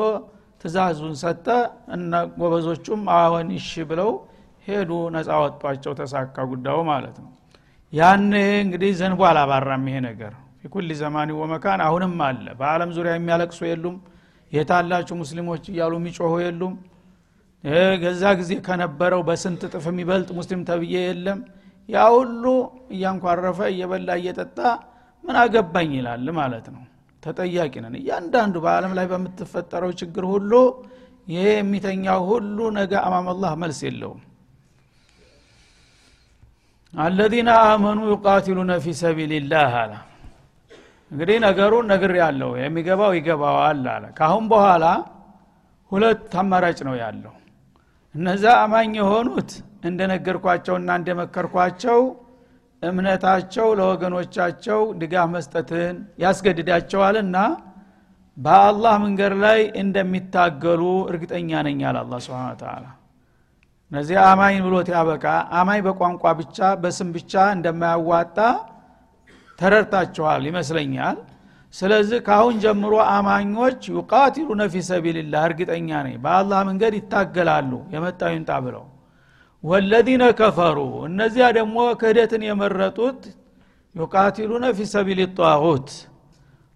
ትእዛዙን 0.63 1.15
ሰጠ። 1.23 1.47
እነ 1.95 2.13
ጎበዞቹም 2.39 3.03
አዎን 3.17 3.51
እሺ 3.59 3.71
ብለው 3.91 4.11
ሄዱ 4.69 4.91
ነፃ 5.15 5.29
ወጧቸው 5.43 5.93
ተሳካ 6.01 6.37
ጉዳዩ 6.51 6.79
ማለት 6.91 7.19
ነው 7.25 7.31
ያን 7.93 8.25
እንግዲህ 8.59 8.91
ዘንቦ 8.99 9.21
አላባራም 9.29 9.85
ይሄ 9.91 9.99
ነገር። 10.07 10.33
في 10.63 10.76
كل 10.76 10.89
زمان 11.01 11.31
ومكان 11.41 11.81
አሁንም 11.85 12.15
አለ። 12.27 12.47
በአለም 12.59 12.91
ዙሪያ 12.97 13.13
የሚያለቅሱ 13.17 13.61
የሉም። 13.69 13.97
የታላችሁ 14.53 15.15
ሙስሊሞች 15.23 15.65
እያሉ 15.73 15.95
የሚጮሁ 16.01 16.33
የሉም። 16.45 16.75
ገዛ 18.03 18.25
ጊዜ 18.41 18.53
ከነበረው 18.67 19.23
በስንት 19.29 19.63
ጥፍ 19.73 19.87
የሚበልጥ 19.91 20.29
ሙስሊም 20.39 20.61
ተብዬ 20.69 20.95
የለም። 21.03 21.39
ያ 21.89 22.05
ሁሉ 22.15 22.45
እያንኳረፈ 22.95 23.59
እየበላ 23.73 24.11
እየጠጣ 24.21 24.59
ምን 25.25 25.37
አገባኝ 25.43 25.91
ይላል 25.99 26.27
ማለት 26.39 26.67
ነው። 26.75 26.83
ተጠያቂ 27.23 27.75
ነን። 27.85 27.95
እያንዳንዱ 28.01 28.57
በአለም 28.65 28.93
ላይ 28.99 29.07
በምትፈጠረው 29.13 29.93
ችግር 30.01 30.25
ሁሉ 30.35 30.53
ይሄ 31.29 31.47
የሚተኛው 31.57 32.21
ሁሉ 32.31 32.59
ነገ 32.79 32.93
አማመላህ 33.07 33.53
መልስ 33.63 33.81
የለውም 33.87 34.21
አለዚነ 36.95 37.51
አመኑ 37.65 37.99
ዩቃቲሉነ 38.11 38.73
ፊ 38.85 38.95
ሰቢልላህ 39.01 39.73
አለ። 39.81 39.93
እንግዲህ 41.11 41.37
ነገሩን 41.45 41.87
ነግር 41.93 42.13
ያለው 42.21 42.51
የሚገባው 42.61 43.13
ይገባዋል 43.19 43.85
አለ። 43.95 44.05
ካሁን 44.19 44.45
በኋላ 44.53 44.85
ሁለት 45.93 46.33
አማራጭ 46.41 46.79
ነው 46.89 46.97
ያለው። 47.03 47.35
እነዛ 48.15 48.45
አማኝ 48.63 48.93
የሆኑት 49.01 49.51
እንደነገርኳቸውና 49.85 50.91
እንደመከርኳቸው 51.01 52.01
እምነታቸው 52.83 53.69
ለወገኖቻቸው 53.79 54.81
ድጋፍ 55.01 55.29
መስጠትን 55.35 55.95
ያስገድዳቸዋልና 56.25 57.37
በአላህ 58.37 58.95
መንገድ 59.05 59.33
ላይ 59.45 59.61
እንደሚታገሉ 59.83 60.83
እርግጠኛ 61.11 61.51
ነኝ 61.69 61.81
አለ 61.89 61.99
አላ 62.03 62.21
ስብን 62.27 62.53
ተላ 62.61 62.85
እነዚህ 63.93 64.17
አማኝ 64.25 64.57
ብሎት 64.65 64.89
ያበቃ 64.93 65.25
አማኝ 65.59 65.81
በቋንቋ 65.87 66.33
ብቻ 66.41 66.59
በስም 66.81 67.09
ብቻ 67.15 67.33
እንደማያዋጣ 67.55 68.39
ተረድታችኋል 69.59 70.43
ይመስለኛል። 70.49 71.17
ስለዚህ 71.75 72.19
ካሁን 72.27 72.55
ጀምሮ 72.63 72.95
አማኞች 73.15 73.81
ዩቃቲሉነ 73.95 74.63
ፊ 74.73 74.83
ሰቢልላህ 74.91 75.43
እርግጠኛ 75.49 75.89
ነኝ 76.07 76.15
በአላህ 76.25 76.61
መንገድ 76.69 76.93
ይታገላሉ። 77.01 77.73
የመጣው 77.95 78.31
ይምጣ 78.35 78.51
ወለዚነ 79.65 80.25
ከፈሩ 80.39 80.79
እነዚያ 81.09 81.47
ደግሞ 81.57 81.77
ክህደትን 82.01 82.43
የመረጡት 82.49 83.21
ዩቃቲሉነ 83.95 84.65
ፊ 84.77 84.87
ሰቢል 84.93 85.21
ጣሁት 85.39 85.89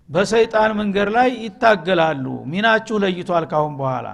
በሰይጣን 0.09 0.71
መንገድ 0.81 1.09
ላይ 1.16 1.28
ይታገላሉ። 1.45 2.25
ሚናችሁ 2.52 2.97
ለይቷል 3.04 3.45
ካሁን 3.52 3.75
በኋላ 3.81 4.07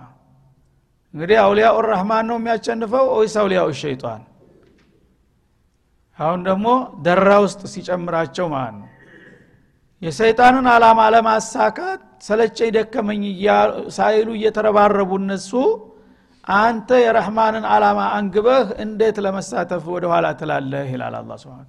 እንግዲህ 1.14 1.36
አውሊያኡ 1.44 1.76
ረህማን 1.86 2.24
ነው 2.30 2.36
የሚያሸንፈው 2.38 3.06
ወይስ 3.18 3.34
አውሊያኡ 3.42 3.68
ሸይጣን? 3.82 4.22
አሁን 6.18 6.40
ደግሞ 6.48 6.66
ደራ 7.04 7.28
ውስጥ 7.44 7.60
ሲጨምራቸው 7.74 8.46
ማለት 8.54 8.74
ነው። 8.80 8.88
የሰይጣንን 10.02 10.66
አላማ 10.74 11.00
ለማሳካት 11.14 12.02
ሰለቸኝ 12.26 12.70
ደከመኝ 12.76 13.22
ሳይሉ 13.96 14.28
እየተረባረቡ 14.38 15.10
እነሱ 15.22 15.50
አንተ 16.58 16.90
የረህማንን 17.04 17.64
አላማ 17.74 18.00
አንግበህ 18.18 18.66
እንዴት 18.84 19.16
ለመሳተፍ 19.24 19.84
ወደ 19.94 20.04
ኋላ 20.12 20.26
ትላለህ? 20.40 20.86
ይላል 20.94 21.14
አላ 21.20 21.30
ስብን 21.42 21.68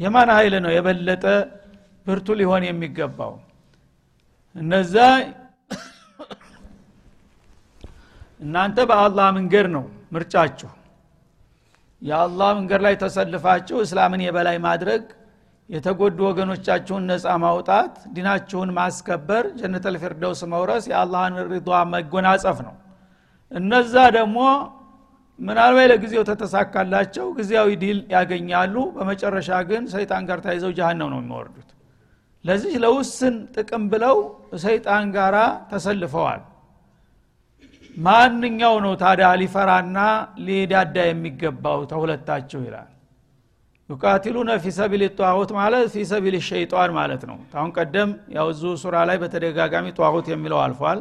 የማን 0.00 0.30
ኃይል 0.36 0.54
ነው 0.64 0.70
የበለጠ 0.76 1.24
ብርቱ 2.06 2.28
ሊሆን 2.40 2.62
የሚገባው? 2.68 3.32
እነዛ 4.54 4.94
እናንተ 8.42 8.78
በአላህ 8.90 9.26
መንገድ 9.36 9.66
ነው 9.74 9.84
ምርጫችሁ። 10.14 10.70
የአላህ 12.02 12.48
መንገድ 12.58 12.80
ላይ 12.86 12.94
ተሰልፋችሁ 13.02 13.76
እስላምን 13.84 14.22
የበላይ 14.24 14.56
ማድረግ 14.64 15.02
የተጎዱ 15.68 16.18
ወገኖቻችሁን 16.28 17.04
ነፃ 17.10 17.34
ማውጣት 17.44 17.92
ዲናችሁን 18.14 18.70
ማስከበር 18.78 19.44
جنة 19.60 19.96
الفردوس 20.02 20.40
መውረስ 20.52 20.84
የአላህን 20.90 21.36
رضا 21.52 21.80
መጎናጸፍ 21.92 22.58
ነው። 22.66 22.74
እነዛ 23.52 23.94
ደግሞ 24.18 24.38
ምናልባት 25.38 25.86
ለጊዜው 25.92 26.24
ተተሳካላቸው 26.30 27.26
ጊዜያዊ 27.38 27.70
ድል 27.82 27.98
ያገኛሉ። 28.14 28.74
በመጨረሻ 28.96 29.50
ግን 29.70 29.82
ሰይጣን 29.94 30.24
ጋር 30.28 30.40
ታይዘው 30.46 30.72
ጀሃነም 30.78 31.10
ነው 31.14 31.20
የሚወርዱት። 31.22 31.68
ለዚህ 32.44 32.74
ለውስን 32.84 33.34
ጥቅም 33.56 33.84
ብለው 33.92 34.16
ሰይጣን 34.62 35.04
ጋር 35.16 35.34
ተሰልፈዋል 35.72 36.40
ማንኛው 37.96 38.74
ነው 38.84 38.92
ታዲያ 39.00 39.28
ሊፈራና 39.40 39.98
ሊዳዳ 40.46 40.96
የሚገባው 41.08 41.80
ተሁለታቸው 41.90 42.60
ይላል። 42.66 42.88
ዩቃቲሉነ 43.88 44.50
ፊ 44.62 44.72
ሰቢል 44.76 45.02
ጧሁት 45.18 45.50
ማለት 45.58 45.86
ፊ 45.94 46.04
ሰቢል 46.10 46.34
ሸይጣን 46.48 46.90
ማለት 46.98 47.22
ነው። 47.30 47.38
አሁን 47.56 47.70
ቀደም 47.76 48.10
ያው 48.36 48.46
እዙ 48.52 48.62
ሱራ 48.82 48.96
ላይ 49.08 49.16
በተደጋጋሚ 49.22 49.86
ጧሁት 49.98 50.26
የሚለው 50.32 50.58
አልፏል። 50.64 51.00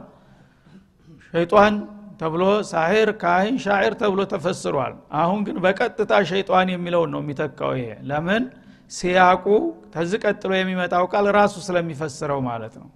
ሸይጣን 1.34 1.74
ተብሎ 2.22 2.44
ሳሒር 2.72 3.10
ካህን 3.22 3.56
ሻዒር 3.64 3.94
ተብሎ 4.02 4.22
ተፈስሯል። 4.34 4.94
አሁን 5.22 5.40
ግን 5.48 5.56
በቀጥታ 5.64 6.12
ሸይጣን 6.32 6.68
የሚለውን 6.74 7.10
ነው 7.14 7.22
የሚተካው 7.24 7.72
ይሄ። 7.80 7.88
ለምን? 8.10 8.44
ሲያቁ 8.92 9.46
ተዝ 9.94 10.12
ቀጥሎ 10.24 10.52
የሚመጣው 10.56 11.06
ቃል 11.14 11.26
ራሱ 11.38 11.56
ስለሚፈስረው 11.68 12.40
ማለት 12.50 12.74
ነው። 12.82 12.90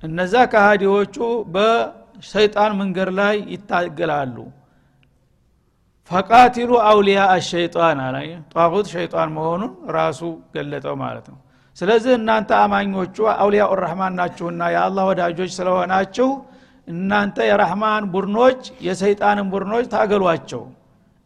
እነዛ 0.00 0.34
ከሃዲዎቹ 0.52 1.16
በሸይጣን 2.16 2.72
መንገድ 2.80 3.10
ላይ 3.18 3.36
ይታገላሉ። 3.52 4.36
ፈቃቲሉ 6.10 6.70
አውሊያ 6.88 7.20
አሸይጣን 7.32 7.98
አላ 8.00 8.16
ጧቁት 8.54 8.86
ሸይጣን 8.94 9.28
መሆኑን 9.36 9.72
ራሱ 9.96 10.20
ገለጠው 10.54 10.94
ማለት 11.00 11.26
ነው። 11.32 11.38
ስለዚህ 11.76 12.12
እናንተ 12.18 12.50
አማኞቹ 12.60 13.16
አውሊያ 13.34 13.64
ረህማን 13.80 14.14
ናችሁና 14.18 14.62
የአላህ 14.74 15.04
ወዳጆች 15.10 15.50
ስለሆናችሁ 15.56 16.28
እናንተ 16.88 17.36
የረህማን 17.48 18.04
ቡድኖች 18.12 18.60
የሰይጣንን 18.86 19.48
ቡድኖች 19.52 19.86
ታገሏቸው። 19.94 20.62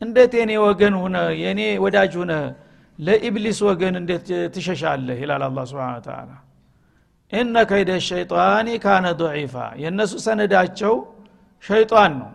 እንዴት 0.02 0.32
የኔ 0.38 0.52
ወገን 0.64 0.94
ሁነ 1.02 1.16
የኔ 1.42 1.60
ወዳጅ 1.84 2.12
ሁነ 2.20 2.32
ለኢብሊስ 2.98 3.58
ወገን 3.68 3.94
እንዴት 4.00 4.26
ትሸሻለህ? 4.54 5.18
ይላል 5.22 5.42
አላ 5.46 5.60
ስብን 5.70 6.00
ተላ 6.06 6.30
ኢነ 7.32 7.56
ከይደ 7.70 7.90
ሸይጣኒ 8.06 8.68
ካነ 8.84 9.06
ضዒፋ 9.20 9.54
የእነሱ 9.82 10.12
ሰነዳቸው 10.24 10.94
ሸይጣን 11.64 12.12
ነው። 12.20 12.30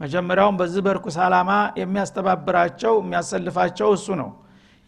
መጀመሪያውም 0.00 0.56
በዚህ 0.60 0.82
በርኩስ 0.86 1.16
አላማ 1.24 1.50
የሚያስተባብራቸው 1.80 2.94
የሚያሰልፋቸው 3.00 3.88
እሱ 3.96 4.06
ነው። 4.20 4.30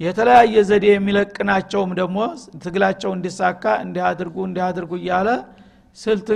የተለያየ 0.00 0.54
ዘዴ 0.68 0.86
የሚለቅናቸውም 0.92 1.90
ደግሞ 1.98 2.18
ትግላቸው 2.62 3.10
እንዲሳካ 3.16 3.64
እንዲህ 3.84 4.04
አድርጉ 4.10 4.36
እያለ 5.00 5.28
ስልት 5.96 6.28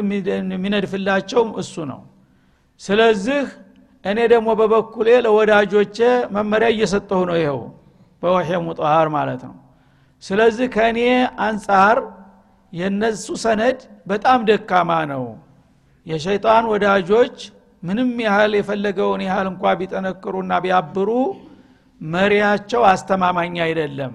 የሚነድፍላቸውም 0.52 1.50
እሱ 1.62 1.74
ነው። 1.92 2.00
ስለዚህ 2.80 3.42
እኔ 4.04 4.18
ደግሞ 4.32 4.48
በበኩሌ 4.60 5.08
ለወዳጆቼ 5.24 5.98
መመሪያ 6.34 6.68
እየሰጠሁ 6.74 7.20
ነው 7.30 7.36
ይኸው 7.40 7.60
በወሄ 8.22 8.50
ሙጠሃር 8.66 9.08
ማለት 9.16 9.42
ነው። 9.48 9.56
ስለዚህ 10.22 10.66
ከእኔ 10.74 11.00
አንጻር 11.46 11.96
የነሱ 12.76 13.26
ሰነድ 13.42 13.78
በጣም 14.06 14.40
ደካማ 14.48 14.90
ነው። 15.12 15.24
የሸይጣን 16.06 16.64
ወዳጆች 16.72 17.36
ምንም 17.82 18.10
ያህል 18.26 18.52
የፈለገውን 18.58 19.20
ያህል 19.26 19.46
እንኳ 19.52 19.72
ቢጠነክሩና 19.80 20.52
ቢያብሩ 20.64 21.10
መሪያቸው 22.00 22.82
አስተማማኝ 22.90 23.54
አይደለም። 23.66 24.14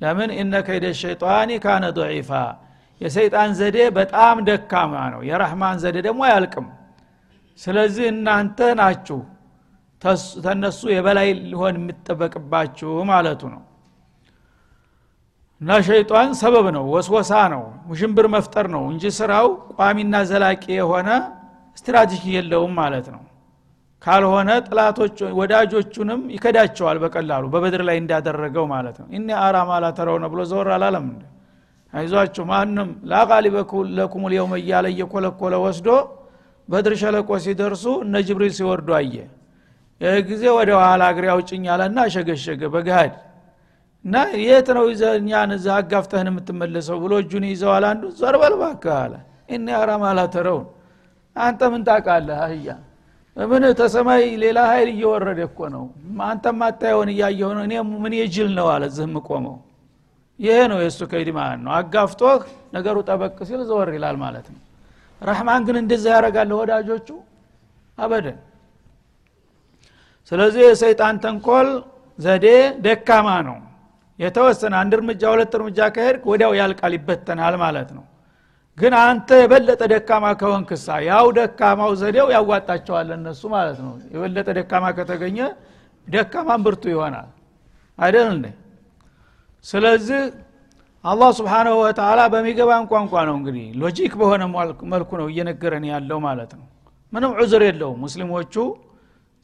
ለምን? 0.00 0.30
እነ 0.40 0.52
ከይደ 0.66 0.86
ሸይጣኒ 1.00 1.50
ካነ 1.64 1.84
ضዒፋ 1.98 2.30
የሰይጣን 3.00 3.50
ዘዴ 3.58 3.78
በጣም 3.98 4.36
ደካማ 4.48 4.94
ነው። 5.14 5.20
የረህማን 5.28 5.76
ዘዴ 5.82 5.96
ደግሞ 6.06 6.20
አያልቅም። 6.28 6.66
ስለዚህ 7.58 8.06
እናንተ 8.14 8.58
ናችሁ 8.80 9.18
ተነሱ 10.44 10.80
የበላይ 10.92 11.28
ሊሆን 11.42 11.74
የሚጠበቅባችሁ 11.78 12.90
ማለቱ 13.10 13.42
ነው 13.54 13.62
እና 15.60 15.70
ሸይጣን 15.86 16.30
ሰበብ 16.40 16.66
ነው 16.76 16.84
ወስወሳ 16.94 17.32
ነው 17.54 17.62
ውሽንብር 17.90 18.26
መፍጠር 18.34 18.66
ነው 18.74 18.82
እንጂ 18.92 19.04
ስራው 19.16 19.48
ቋሚና 19.76 20.14
ዘላቂ 20.30 20.64
የሆነ 20.78 21.08
ስትራቴጂ 21.80 22.22
የለውም 22.36 22.72
ማለት 22.80 23.06
ነው። 23.14 23.22
ካልሆነ 24.02 24.50
ጥላቶች 24.66 25.18
ወዳጆቹንም 25.38 26.20
ይከዳቸዋል 26.34 26.98
በቀላሉ 27.02 27.44
በበድር 27.52 27.82
ላይ 27.88 27.96
እንዳደረገው 28.02 28.64
ማለት 28.72 28.96
ነው። 29.02 29.08
እኒ 29.16 29.28
አራ 29.42 29.56
ማላ 29.70 29.86
ተረውነ 29.98 30.26
ብሎ 30.32 30.40
ዘወር 30.50 30.70
አላለም 30.76 31.06
አይዟችሁ 31.92 32.44
ማንም 32.50 32.90
ላቃሊበኩ 33.12 33.70
ለኩም 33.96 34.24
ልየውም 34.32 34.52
እያለ 34.58 34.86
እየኮለኮለ 34.94 35.54
ወስዶ 35.64 35.88
በድር 36.68 36.94
ሸለቆ 37.02 37.30
ሲደርሱ 37.44 37.84
እነ 38.04 38.16
ጅብሪል 38.26 38.52
ሲወርዱ 38.58 38.88
አየ። 38.98 39.14
ይህ 40.00 40.18
ጊዜ 40.28 40.44
ወደ 40.58 40.70
ኋላ 40.80 41.02
እግሬ 41.12 41.26
አውጭኝ 41.32 41.64
አለና 41.74 41.98
አሸገሸገ 42.08 42.62
በገሃድ 42.74 43.14
እና 44.04 44.16
የት 44.42 44.68
ነው 44.76 44.84
እኛን 45.14 45.50
እዛ 45.56 45.66
አጋፍተህን 45.78 46.28
የምትመለሰው 46.30 46.98
ብሎ 47.02 47.12
እጁን 47.22 47.44
ይዘዋል 47.50 47.84
አንዱ። 47.88 48.04
ዞርበል 48.20 48.54
እባክህ 48.56 48.94
አለ። 48.98 49.14
እኒ 49.54 49.66
አራ 49.78 49.90
ማላ 50.02 50.20
ተረውን 50.34 50.66
አንተ 51.36 51.60
ምን 51.72 51.82
ታውቃለህ 51.88 52.38
አህያ? 52.44 52.68
ምን 53.36 53.62
ተሰማይ 53.80 54.22
ሌላ 54.42 54.58
ሀይል 54.70 54.88
እየወረደ 54.94 55.40
እኮ 55.48 55.58
ነው። 55.74 55.84
አንተ 56.26 56.44
ማታየውን 56.60 57.10
እያየሁ 57.14 57.50
ነው። 57.56 57.62
እኔ 57.68 57.74
ምን 58.02 58.12
የጅል 58.20 58.50
ነው 58.58 58.66
አለ 58.74 58.84
ዝህ 58.96 59.12
ቆመው 59.28 59.56
ይሄ 60.40 60.58
ነው 60.72 60.78
የእሱ 60.82 61.00
ከይድ 61.10 61.28
ማለት 61.38 61.60
ነው። 61.64 61.72
አጋፍቶህ 61.78 62.42
ነገሩ 62.74 62.96
ጠበቅ 63.08 63.36
ሲል 63.48 63.62
ዘወር 63.70 63.88
ይላል 63.96 64.16
ማለት 64.24 64.46
ነው። 64.54 64.60
ረህማን 65.20 65.62
ግን 65.66 65.76
እንደዛ 65.82 66.04
ያደረጋለ 66.14 66.50
ወዳጆቹ 66.60 67.08
አበደን። 67.98 68.38
ስለዚህ 70.32 70.62
የሰይጣን 70.68 71.16
ተንኮል 71.22 71.68
ዘዴ 72.18 72.46
ደካማ 72.84 73.28
ነው 73.48 73.58
የተወሰነ 74.20 74.74
አንድ 74.80 74.92
እርምጃ 74.98 75.22
ሁለት 75.32 75.52
እርምጃ 75.58 75.78
ከሄድክ 75.94 76.24
ወዲያው 76.30 76.52
ያልቃል 76.60 76.92
ይበተናል 76.96 77.54
ማለት 77.62 77.90
ነው። 77.96 78.04
ግን 78.78 78.92
አንተ 79.02 79.28
የበለጠ 79.42 79.82
ደካማ 79.92 80.26
ከሆንክሳ 80.40 80.86
ያው 81.08 81.26
ደካማው 81.38 81.90
ዘዴው 82.00 82.28
ያዋጣቸዋል 82.34 83.08
እነሱ 83.16 83.42
ማለት 83.54 83.78
ነው። 83.86 83.92
የበለጠ 84.14 84.48
ደካማ 84.58 84.84
ከተገኘ 84.98 85.38
ደካማን 86.06 86.60
ብርቱ 86.66 86.84
ይሆናል። 86.92 87.28
አይደል 87.98 88.28
እንዴ? 88.34 88.46
ስለዚህ 89.64 90.20
አላህ 91.04 91.30
سبحانه 91.38 91.74
وتعالى 91.82 92.20
በሚገባን 92.32 92.84
ቋንቋ 92.90 93.12
ነው 93.28 93.34
እንግዲህ 93.38 93.66
logic 93.82 94.12
በሆነ 94.20 94.42
መልኩ 94.92 95.10
ነው 95.20 95.26
እየነገረን 95.32 95.84
ያለው 95.92 96.18
ማለት 96.26 96.52
ነው። 96.58 96.66
ምንም 97.12 97.32
عذر 97.40 97.62
የለውም። 97.68 97.98
ሙስሊሞቹ 98.04 98.54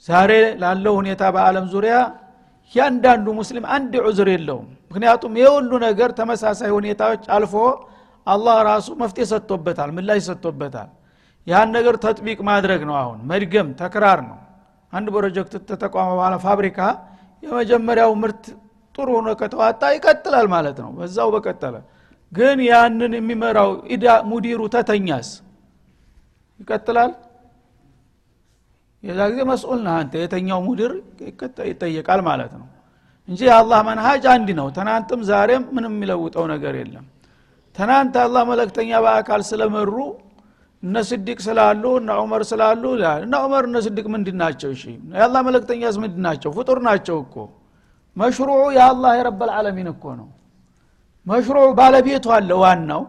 ዛሬ 0.08 0.32
ላለው 0.62 0.94
ሁኔታ 1.00 1.22
በአለም 1.34 1.66
ዙሪያ 1.74 1.94
እያንዳንዱ 2.74 3.26
ሙስሊም 3.38 3.64
አንድ 3.74 3.92
عذر 4.04 4.28
የለውም። 4.32 4.68
ምክንያቱም 4.86 5.32
ይህ 5.38 5.48
ሁሉ 5.56 5.72
ነገር 5.84 6.10
ተመሳሳይ 6.18 6.70
ሁኔታዎች 6.76 7.22
አልፎ 7.36 7.54
አላህ 8.26 8.56
ራሱ 8.68 8.88
መፍትሄ 9.02 9.24
ሰጥቶበታል 9.32 9.90
ምላሽ 9.96 10.20
ሰጥቶበታል። 10.28 10.88
ያን 11.46 11.68
ነገር 11.76 11.94
تطبيق 12.04 12.38
ማድረግ 12.48 12.80
ነው። 12.88 12.96
አሁን 13.02 13.18
መድገም 13.30 13.68
تكرار 13.80 14.20
ነው። 14.30 14.38
አንድ 14.92 15.06
ፕሮጀክት 15.14 15.54
ተተቋመ 15.70 16.08
በኋላ 16.12 16.34
ፋብሪካ 16.46 16.78
የመጀመሪያው 17.42 18.12
ምርት 18.22 18.44
ጥሩ 18.94 19.08
ሆኖ 19.16 19.28
ከተዋጣ 19.40 19.82
ይቀጥላል 19.96 20.46
ማለት 20.54 20.76
ነው። 20.84 20.90
በዛው 20.98 21.28
በቀጠለ። 21.34 21.76
ግን 22.32 22.58
ያንን 22.68 23.12
የሚመራው 23.18 23.70
ኢዳ 23.94 24.06
ሙዲሩ 24.30 24.60
ተተኛስ? 24.74 25.28
ይቀጥላል 26.60 27.10
የዛ 29.06 29.20
ጊዜ 29.30 29.40
መስኡል 29.50 29.80
ነህ 29.86 29.94
አንተ 30.00 30.14
የተኛው 30.22 30.60
ሙዲር 30.66 30.92
ይጠየቃል 31.70 32.20
ማለት 32.28 32.52
ነው። 32.60 32.66
እንጂ 33.28 33.40
የአላህ 33.48 33.80
መንሃጅ 33.88 34.24
አንድ 34.32 34.48
ነው። 34.58 34.66
ትናንትም 34.76 35.20
ዛሬም 35.30 35.64
ምንም 35.76 35.92
የሚለውጠው 35.96 36.44
ነገር 36.52 36.74
የለም። 36.80 37.04
ትናንት 37.76 38.14
አላህ 38.22 38.42
መለክተኛ 38.50 38.90
በአካል 39.04 39.40
ስለመሩ 39.48 39.94
እነ 40.82 40.96
ስዲቅ 41.08 41.38
ስላሉ 41.46 41.84
እነ 42.00 42.10
ዑመር 42.20 42.42
ስላሉ 42.50 42.82
እነ 43.20 43.34
ዑመር 43.44 43.64
እነ 43.68 43.76
ስዲቅ 43.86 44.06
ምንድን 44.14 44.36
ናቸው? 44.42 44.70
እሺ 44.76 44.82
የአላህ 45.14 45.40
መለክተኛስ 45.48 45.96
ምንድን 46.02 46.22
ናቸው? 46.28 46.50
ፍጡር 46.58 46.78
ናቸው 46.88 47.16
እኮ። 47.24 47.34
መሽሩዑ 48.16 48.60
የአላህ 48.76 49.12
የረበል 49.18 49.50
ዓለሚን 49.56 49.88
እኮ 49.94 50.04
ነው። 50.20 50.28
መሽሩዑ 51.26 51.66
ባለቤቱ 51.78 52.26
አለ 52.36 52.50
ዋናው። 52.62 53.02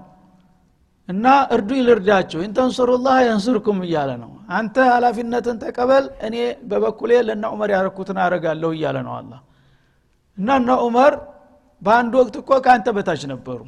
እና 1.09 1.25
እርዱ 1.55 1.69
ልርዳቸው 1.87 2.39
ኢንተንሱሩላህ 2.47 3.15
የንሱርኩም 3.25 3.77
እያለ 3.85 4.11
ነው 4.23 4.31
አንተ 4.47 4.75
ሀላፊነትን 4.91 5.57
ተቀበል 5.63 6.05
እኔ 6.27 6.35
በበኩሌ 6.69 7.11
ለእነ 7.27 7.45
ዑመር 7.53 7.69
ያረኩትን 7.75 8.17
አረጋለሁ 8.25 8.69
እያለ 8.75 8.97
ነው 9.07 9.13
አላ 9.17 9.31
እና 10.37 10.49
እነ 10.59 10.69
ዑመር 10.83 11.13
በአንድ 11.81 12.13
ወቅት 12.19 12.35
እኮ 12.41 12.51
ከአንተ 12.65 12.87
በታች 12.97 13.23
ነበሩ። 13.33 13.59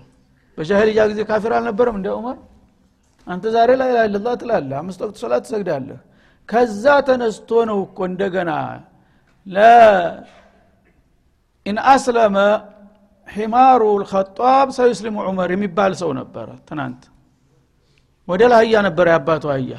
በጃሂልያ 0.57 1.01
ጊዜ 1.11 1.19
ካፊር 1.29 1.51
አልነበረም 1.57 1.97
እንደ 1.99 2.07
ዑመር? 2.15 2.37
አንተ 3.27 3.45
ዛሬ 3.55 3.69
ላይ 3.81 3.89
ላላ 4.13 4.29
ትላለህ 4.41 4.77
አምስት 4.81 4.99
ወቅት 5.05 5.17
ሶላት 5.23 5.43
ትሰግዳለህ። 5.45 5.99
ከዛ 6.49 6.85
ተነስቶ 7.07 7.49
ነው 7.69 7.79
እኮ 7.85 7.97
እንደገና 8.09 8.51
إن 11.65 11.77
أسلم 11.91 12.37
حمار 13.27 13.81
الخطاب 14.01 14.67
سيسلم 14.77 15.15
عمر 15.27 15.49
የሚባል 15.53 15.93
ሰው 16.01 16.11
ነበረ 16.19 16.47
ትናንት። 16.67 17.01
ወደ 18.27 18.41
ለአህያ 18.51 18.75
ነበረ 18.87 19.05
የአባቱ 19.11 19.45
አህያ 19.53 19.73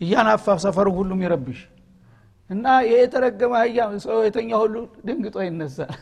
እያናፋ 0.00 0.46
ሰፈሩ 0.64 0.88
ሁሉም 0.98 1.20
ይረብሽ 1.24 1.60
እና 2.50 2.66
የተረገመ 2.90 3.52
አህያ 3.60 3.78
ሰው 4.04 4.18
የተኛ 4.26 4.50
ሁሉ 4.62 4.74
ድንግጦ 5.06 5.36
ይነሳል። 5.46 5.92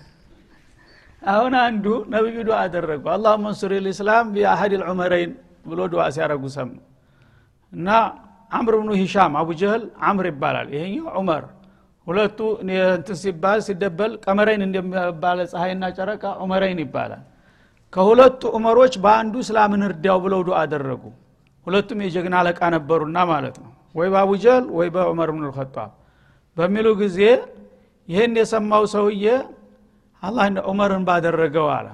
አሁን 1.22 1.54
አንዱ 1.62 1.84
ነቢዩ 2.12 2.36
ዱዓ 2.48 2.58
አደረጉ። 2.64 3.04
አላሁመ 3.14 3.44
እንሱር 3.52 3.72
ልእስላም 3.84 4.26
ቢአሀድ 4.34 4.72
ልዑመረይን 4.82 5.32
ብሎ 5.66 5.80
ዱዓ 5.92 6.02
ሲያደረጉ 6.16 6.44
ሰሙ። 6.56 6.70
እና 7.72 7.88
አምር 8.52 8.74
ብኑ 8.80 8.90
ሂሻም 9.00 9.32
አቡ 9.40 9.48
ጀህል 9.60 9.84
አምር 10.08 10.26
ይባላል። 10.30 10.68
ይሄኛው 10.74 11.06
ዑመር። 11.18 11.44
ሁለቱ 12.06 12.38
እንትን 12.62 13.16
ሲባል 13.22 13.60
ሲደበል 13.66 14.12
ቀመረይን 14.24 14.62
እንደሚባለ 14.66 15.38
ፀሐይና 15.52 15.84
ጨረቃ 15.98 16.24
ዑመረይን 16.42 16.80
ይባላል። 16.84 17.22
ከሁለቱ 17.92 18.42
ዑመሮች 18.56 18.94
በአንዱ 19.04 19.34
እስላምን 19.44 19.82
እርዳው 19.88 20.18
ብለው 20.24 20.40
ዱዓ 20.48 20.58
አደረጉ። 20.64 21.02
ሁለቱም 21.66 21.98
የጀግና 22.04 22.34
አለቃ 22.40 22.60
ነበሩና 22.74 23.18
ማለት 23.32 23.56
ነው 23.62 23.70
ወይ 23.96 24.08
በአቡ 24.12 24.30
ጀህል 24.42 24.64
ወይ 24.78 24.88
በዑመር 24.94 25.28
ብኑ 25.34 25.42
ልከጣብ 25.48 25.90
በሚሉ 26.56 26.86
ጊዜ 27.00 27.18
ይህን 28.08 28.34
የሰማው 28.40 28.84
ሰውዬ 28.94 29.24
አላህ 30.22 30.44
ዑመርን 30.70 31.02
ባደረገው 31.08 31.68
አለ። 31.76 31.88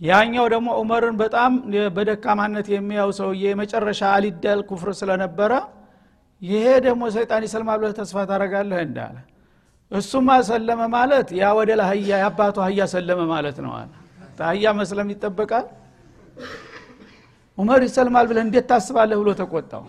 ያኛው 0.00 0.46
ደግሞ 0.52 0.68
ዑመርን 0.80 1.16
በጣም 1.20 1.52
በደካማነት 1.96 2.66
የሚያው 2.72 3.10
ሰውዬ 3.18 3.42
የመጨረሻ 3.50 4.00
አሊዳል 4.14 4.60
ኩፍር 4.70 4.90
ስለነበረ 5.00 5.52
ይሄ 6.42 6.64
ደግሞ 6.86 7.02
ሰይጣን 7.16 7.42
ይሰልማል 7.46 7.78
ብለህ 7.80 7.94
ተስፋ 8.00 8.24
ታደረጋለህ 8.30 8.80
እንዳለ። 8.86 9.16
እሱማ 9.92 10.28
ሰለመ 10.48 10.80
ማለት 10.94 11.28
ያ 11.40 11.50
ወደ 11.58 11.70
ለህያ 11.80 12.10
የአባቱ 12.14 12.56
አህያ 12.64 12.82
ሰለመ 12.94 13.20
ማለት 13.32 13.58
ነው 13.64 13.72
አለ። 13.78 13.90
አህያ 14.44 14.66
መስለም 14.78 15.08
ይጠበቃል? 15.14 15.66
ዑመር 17.58 17.80
ይሰልማል 17.86 18.26
ብለህ 18.30 18.42
እንዴት 18.46 18.66
ታስባለህ 18.70 19.16
ብሎ 19.22 19.30
ተቆጣው 19.40 19.84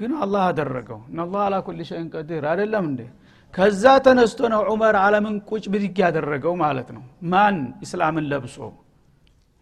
ግን 0.00 0.12
አላህ 0.22 0.42
አደረገው። 0.50 1.00
እናላህ 1.10 1.40
አላ 1.46 1.56
ኩል 1.66 1.80
ሸይን 1.88 2.06
ቀዲር 2.14 2.44
አይደለም 2.50 2.84
እንዴ? 2.90 3.00
ከዛ 3.54 3.84
ተነስቶ 4.06 4.40
ነው 4.52 4.60
ዑመር 4.70 4.96
አለምን 5.04 5.36
ቁጭ 5.48 5.64
ብድግ 5.72 5.96
ያደረገው 6.04 6.54
ማለት 6.62 6.88
ነው። 6.96 7.02
ማን? 7.32 7.56
እስላምን 7.84 8.24
ለብሶ። 8.32 8.56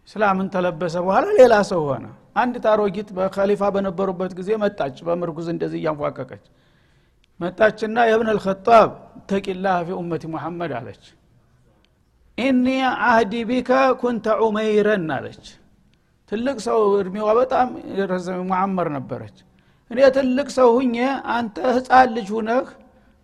እስላምን 0.07 0.47
ተለበሰ 0.53 0.95
በኋላ 1.05 1.25
ሌላ 1.39 1.55
ሰው 1.71 1.81
ሆነ። 1.89 2.05
አንድ 2.41 2.55
ታሮጊት 2.65 3.09
በከሊፋ 3.17 3.61
በነበሩበት 3.75 4.31
ጊዜ 4.39 4.49
መጣች 4.63 4.97
በምርጉዝ 5.07 5.47
እንደዚህ 5.53 5.79
እያንፏቀቀች። 5.81 6.43
መጣችና 7.39 7.97
የብን 8.09 8.29
አልኸጣብ 8.33 8.89
ተቂላህ 9.29 9.75
ፊ 9.87 9.97
ኡመቲ 9.99 10.23
ሙሐመድ 10.33 10.71
አለች። 10.79 11.03
ኢኒ 12.37 12.65
አህዲ 13.05 13.33
ቢከ 13.49 13.69
ኩንተ 14.01 14.25
ዑመይረን 14.43 15.07
አለች። 15.17 15.45
ትልቅ 16.31 16.57
ሰው 16.67 16.79
እድሜዋ 16.99 17.27
በጣም 17.39 17.67
ሙዓመር 18.49 18.87
ነበረች 18.97 19.37
እኔ 19.91 19.99
ትልቅ 20.15 20.47
ሰው 20.57 20.69
ሁኜ 20.77 20.95
አንተ 21.35 21.57
ህፃን 21.75 22.09
ልጅ 22.15 22.27
ሁነህ 22.35 22.67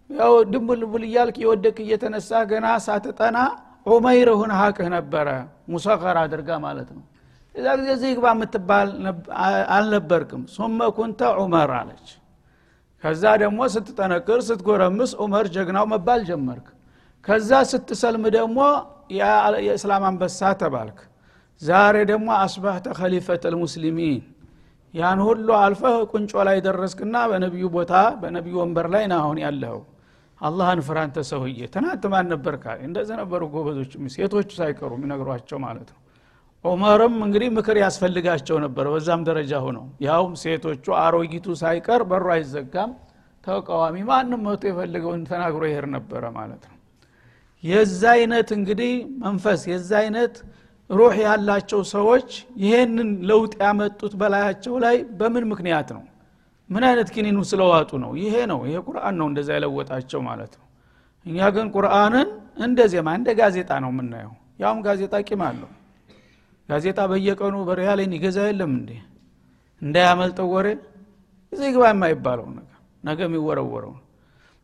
ያው 0.09 0.33
ድንቡልቡል 0.51 1.03
እያልክ 1.07 1.35
የወደክ 1.43 1.77
እየተነሳ 1.83 2.41
ገና 2.51 2.67
ሳትጠና 2.85 3.37
ዑመይር 3.85 4.29
ሁን 4.39 4.51
ሀቅህ 4.59 4.87
ነበረ። 4.95 5.27
ሙሰኸር 5.73 6.17
አድርጋ 6.21 6.49
ማለት 6.65 6.89
ነው። 6.95 7.03
እዛ 7.55 7.65
ጊዜ 7.79 7.89
እዚህ 7.97 8.11
የምትባል 8.27 8.89
አልነበርክም። 9.75 10.43
ሱመ 10.55 10.79
ኩንተ 10.97 11.21
ዑመር 11.41 11.71
አለች። 11.79 12.07
ከዛ 13.03 13.23
ደግሞ 13.43 13.59
ስትጠነቅር 13.73 14.39
ስትጎረምስ 14.47 15.11
ዑመር 15.23 15.45
ጀግናው 15.55 15.85
መባል 15.91 16.21
ጀመርክ። 16.29 16.67
ከዛ 17.25 17.51
ስትሰልም 17.71 18.23
ደግሞ 18.37 18.59
የእስላም 19.17 20.03
አንበሳ 20.09 20.51
ተባልክ። 20.61 20.99
ዛሬ 21.61 21.95
ደግሞ 22.11 22.27
አስባህተ 22.43 22.87
ከሊፈት 22.97 23.43
ልሙስሊሚን 23.53 24.21
ያን 24.95 25.19
ሁሉ 25.25 25.47
አልፈህ 25.59 25.95
ቁንጮ 26.11 26.43
ላይ 26.47 26.57
ደረስክና 26.65 27.15
በነቢዩ 27.31 27.65
ቦታ 27.73 27.93
በነቢዩ 28.21 28.55
ወንበር 28.61 28.87
ላይ 28.93 29.03
ና 29.11 29.15
አሁን 29.21 29.37
ያለኸው። 29.43 29.81
አላህን 30.41 30.79
ፍራንተ 30.87 31.17
ሰውዬ። 31.29 31.59
ትናንት 31.73 32.03
ማን 32.13 32.27
ነበር 32.33 32.55
ካ 32.63 32.75
እንደዚህ 32.87 33.15
ነበሩ 33.21 33.41
ጎበዞች 33.53 33.91
ሴቶቹ 34.15 34.49
ሳይቀሩ 34.59 34.91
የሚነግሯቸው 34.97 35.59
ማለት 35.65 35.89
ነው። 35.93 35.99
ዑመርም 36.65 37.15
እንግዲህ 37.25 37.49
ምክር 37.57 37.77
ያስፈልጋቸው 37.81 38.57
ነበር 38.63 38.85
በዛም 38.93 39.21
ደረጃ 39.29 39.53
ሆነው 39.65 39.85
ያውም 40.05 40.33
ሴቶቹ 40.43 40.85
አሮጊቱ 41.01 41.47
ሳይቀር 41.61 42.03
በሩ 42.11 42.27
አይዘጋም። 42.35 42.93
ተቃዋሚ 43.43 43.97
ማንም 44.09 44.41
መቶ 44.45 44.63
የፈልገውን 44.69 45.21
ተናግሮ 45.29 45.63
ይሄር 45.69 45.85
ነበረ 45.95 46.23
ማለት 46.37 46.63
ነው። 46.65 46.77
የዛ 47.63 48.01
አይነት 48.15 48.49
እንግዲህ 48.57 48.93
መንፈስ 49.21 49.61
የዛ 49.71 49.91
አይነት 50.01 50.35
ሩህ 50.89 51.15
ያላቸው 51.23 51.81
ሰዎች 51.93 52.29
ይሄንን 52.61 53.09
ለውጥ 53.29 53.53
ያመጡት 53.61 54.13
በላያቸው 54.19 54.75
ላይ 54.83 54.95
በምን 55.19 55.45
ምክንያት 55.51 55.89
ነው? 55.95 56.03
ምን 56.69 56.83
አይነት 56.89 57.09
ኪኒኑ 57.15 57.37
ስለዋጡ 57.51 57.91
ነው? 58.03 58.11
ይሄ 58.21 58.35
ነው። 58.51 58.59
ይሄ 58.67 58.75
ቁርአን 58.87 59.15
ነው 59.19 59.27
እንደዛ 59.31 59.49
የለወጣቸው 59.57 60.21
ማለት 60.29 60.53
ነው። 60.59 60.65
እኛ 61.25 61.47
ግን 61.55 61.67
ቁርአንን 61.75 62.27
እንደ 62.65 62.79
ዜማ 62.93 63.07
እንደ 63.19 63.29
ጋዜጣ 63.39 63.71
ነው 63.83 63.91
የምናየው። 63.93 64.33
ያውም 64.59 64.79
ጋዜጣ 64.87 65.15
ቂም 65.27 65.41
አለው። 65.47 65.71
ጋዜጣ 66.69 66.99
በየቀኑ 67.11 67.55
በሪያሌን 67.67 68.13
ይገዛ 68.17 68.37
የለም 68.47 68.71
እንዴ? 68.79 68.91
እንዳያመልጠው 69.81 70.47
ወሬ 70.55 70.67
እዚህ 71.53 71.69
ግባ 71.75 71.83
የማይባለው 71.91 72.47
ነገር 72.51 72.71
ነገ 73.03 73.19
የሚወረወረው 73.27 73.93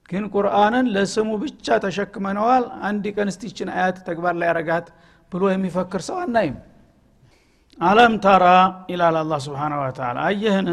ግን 0.09 0.23
ቁርአንን 0.33 0.85
ለስሙ 0.95 1.29
ብቻ 1.43 1.77
ተሸክመነዋል። 1.83 2.63
አንድ 2.87 3.03
ቀን 3.15 3.29
ስቲችን 3.35 3.69
አያት 3.75 3.97
ተግባር 4.07 4.33
ላይ 4.39 4.47
ያረጋት 4.49 4.87
ብሎ 5.31 5.43
የሚፈክር 5.51 6.01
ሰው 6.07 6.17
አናይም። 6.23 6.57
አለም 7.79 8.13
ተራ 8.23 8.45
ይላል 8.91 9.15
አላ 9.21 9.33
ስብሓን 9.45 9.73
ወተላ 9.81 10.17
አየህን? 10.29 10.67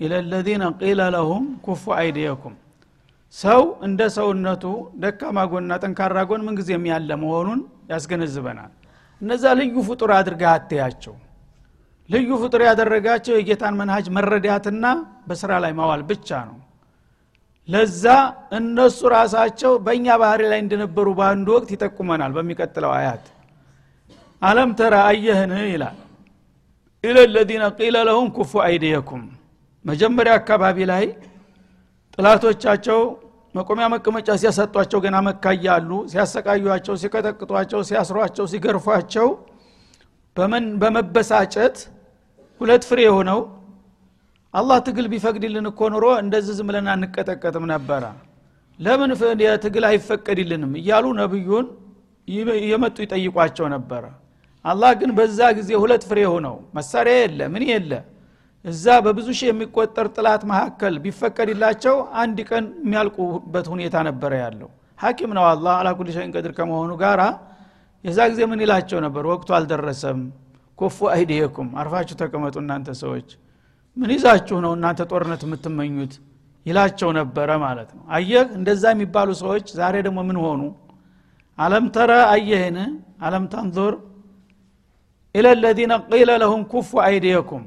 ኢለለዚነ 0.00 0.62
ቂለ 0.80 1.00
ለሁም 1.14 1.44
ኩፉ 1.64 1.84
አይዲየኩም። 1.98 2.54
ሰው 3.34 3.62
እንደ 3.86 4.00
ሰውነቱ 4.16 4.64
ደካማ 5.02 5.38
ጎንና 5.50 5.72
ጠንካራ 5.82 6.16
ጎን 6.30 6.42
ምንጊዜም 6.46 6.84
ያለ 6.90 7.10
መሆኑን 7.22 7.60
ያስገነዝበናል። 7.92 8.72
እነዛ 9.20 9.44
ልዩ 9.60 9.74
ፍጡር 9.88 10.10
አድርገህ 10.18 10.50
አትያቸው። 10.52 11.14
ልዩ 12.08 12.30
ፍጡር 12.42 12.62
ያደረጋቸው 12.68 13.34
የጌታን 13.36 13.74
መንሃጅ 13.80 14.06
መረዳትና 14.16 14.84
በስራ 15.28 15.50
ላይ 15.64 15.72
ማዋል 15.78 16.02
ብቻ 16.10 16.28
ነው። 16.48 16.58
ለዛ 17.68 18.04
እነሱ 18.58 19.00
ራሳቸው 19.14 19.72
በእኛ 19.84 20.06
ባህሪ 20.22 20.42
ላይ 20.52 20.60
እንደነበሩ 20.64 21.08
በአንድ 21.18 21.48
ወቅት 21.54 21.70
ይጠቁመናል 21.74 22.32
በሚቀጥለው 22.36 22.92
አያት 22.96 23.24
አለም 24.42 24.70
ተራ 24.78 24.94
አየህን? 25.08 25.52
ይላል። 25.66 25.98
ኢለ 27.04 27.18
ለዚነ 27.34 27.64
ቂለ 27.78 27.96
ለሁም 28.08 28.28
ኩፉ 28.36 28.52
አይዲየኩም። 28.66 29.22
መጀመሪያ 29.84 30.32
አካባቢ 30.40 30.78
ላይ 30.90 31.04
ጥላቶቻቸው 32.14 33.00
መቆሚያ 33.54 33.86
መቀመጫ 33.94 34.28
ሲያሰጧቸው 34.42 34.98
ገና 35.04 35.16
መካ 35.26 35.44
እያሉ 35.56 35.90
ሲያሰቃዩቸው 36.12 36.94
ሲቀጠቅጧቸው 37.02 37.80
ሲያስሯቸው 37.88 38.44
ሲገርፏቸው 38.52 39.28
በመበሳጨት 40.82 41.76
ሁለት 42.60 42.82
ፍሬ 42.88 42.98
የሆነው 43.06 43.40
አላህ 44.54 44.78
ትግል 44.86 45.06
ቢፈቅድልን 45.12 45.66
እኮ 45.70 45.80
ኑሮ 45.92 46.06
እንደዚህ 46.22 46.54
ዝም 46.58 46.66
ብለን 46.70 46.88
አንቀጠቀጥም 46.94 47.64
ነበረ። 47.72 48.04
ለምን 48.78 49.10
ትግል 49.64 49.84
አይፈቀድልንም 49.90 50.72
እያሉ 50.80 51.06
ነብዩን 51.20 51.66
የመጡ 52.68 52.96
ይጠይቋቸው 53.04 53.66
ነበረ 53.74 54.04
አላህ 54.64 54.90
ግን 55.00 55.10
በዛ 55.16 55.40
ጊዜ 55.58 55.70
ሁለት 55.82 56.02
ፍሬ 56.08 56.18
ሆነው 56.32 56.56
መሳሪያ 56.76 57.14
የለ 57.22 57.40
ምን 57.54 57.62
የለ። 57.70 57.92
እዛ 58.64 58.86
በብዙ 59.04 59.28
ሺህ 59.38 59.48
የሚቆጠር 59.50 60.06
ጥላት 60.16 60.42
መካከል 60.50 60.94
ቢፈቀድላቸው 61.04 61.94
አንድ 62.22 62.38
ቀን 62.50 62.64
የሚያልቁበት 62.82 63.66
ሁኔታ 63.72 63.94
ነበረ 64.08 64.32
ያለው። 64.42 64.68
ሐኪም 64.98 65.30
ነው 65.38 65.44
አላህ 65.52 65.72
አላኩል 65.80 66.08
ሸይን 66.16 66.32
ቀድር 66.36 66.52
ከመሆኑ 66.58 66.92
ጋራ 67.02 67.22
የዛ 68.04 68.18
ጊዜ 68.30 68.40
ምን 68.50 68.60
ይላቸው 68.64 68.98
ነበር? 69.06 69.24
ወቅቱ 69.32 69.48
አልደረሰም። 69.56 70.20
ኮፉ 70.78 70.98
አይዲየኩም። 71.14 71.68
አርፋችሁ 71.80 72.14
ተቀመጡ 72.22 72.54
እናንተ 72.62 72.88
ሰዎች። 73.02 73.28
ምን 73.96 74.10
ይዛችሁ 74.14 74.56
ነው 74.64 74.72
እናንተ 74.76 75.00
ጦርነት 75.10 75.42
የምትመኙት? 75.46 76.12
ይላቸው 76.66 77.10
ነበረ 77.18 77.50
ማለት 77.64 77.90
ነው። 77.96 78.02
አየህ 78.16 78.48
እንደዛ 78.58 78.84
የሚባሉ 78.94 79.28
ሰዎች 79.42 79.66
ዛሬ 79.78 79.94
ደግሞ 80.06 80.18
ምን 80.28 80.38
ሆኑ? 80.44 80.60
አለም 81.58 81.86
ተረ 81.96 82.12
አየህን? 82.34 82.76
አለም 83.20 83.44
ተንظር 83.52 83.94
ኢለ 85.34 85.46
ለዚነ 85.62 85.92
ቂለ 86.10 86.30
ለሁም 86.42 86.62
ኩፉ 86.72 86.90
አይዲየኩም 87.04 87.62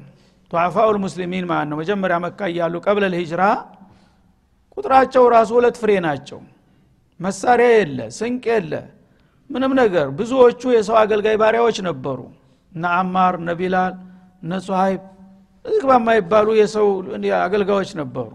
ዱዓፋኡ 0.52 0.88
ልሙስሊሚን 0.96 1.46
ማለት 1.52 1.68
ነው 1.72 1.78
መጀመሪያ 1.82 2.18
መካ 2.26 2.40
እያሉ 2.52 2.76
ቀብለ 2.86 3.06
ልሂጅራ 3.14 3.44
ቁጥራቸው 4.78 5.24
ራሱ 5.36 5.50
ሁለት 5.58 5.76
ፍሬ 5.82 5.92
ናቸው 6.06 6.40
መሳሪያ 7.20 7.68
የለ 7.76 8.00
ስንቅ 8.18 8.46
የለ 8.54 8.74
ምንም 9.50 9.72
ነገር 9.82 10.08
ብዙዎቹ 10.20 10.62
የሰው 10.76 10.96
አገልጋይ 11.02 11.36
ባሪያዎች 11.42 11.78
ነበሩ 11.88 12.20
እነ 12.72 12.86
አማር 13.00 13.36
እነ 13.42 13.52
ቢላል 13.60 13.94
እነ 14.44 14.54
ሱሀይብ 14.66 15.02
እግባ 15.66 15.92
የማይባሉ 16.00 16.48
የሰው 16.60 16.88
አገልጋዮች 17.44 17.92
ነበሩ 18.02 18.30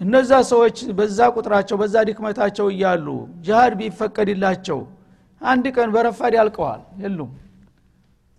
እነዛ 0.00 0.32
ሰዎች 0.50 0.76
በዛ 0.98 1.18
ቁጥራቸው 1.36 1.76
በዛ 1.82 1.96
ድክመታቸው 2.08 2.66
እያሉ 2.72 3.06
ጅሃድ 3.46 3.74
ቢፈቀድላቸው 3.80 4.80
አንድ 5.40 5.64
ቀን 5.76 5.88
በረፋድ 5.94 6.34
ያልቀዋል። 6.38 6.82
የሉም 7.02 7.30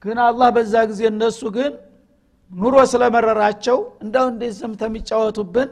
ግን 0.04 0.18
አላህ 0.26 0.48
በዛ 0.56 0.74
ጊዜ 0.90 1.02
እነሱ 1.12 1.42
ግን 1.56 1.72
ኑሮ 2.52 2.76
ስለመረራቸው 2.92 3.78
እንዳው 4.04 4.26
እንደ 4.32 4.50
ዘምተ 4.58 4.82
የሚጫወቱብን 4.90 5.70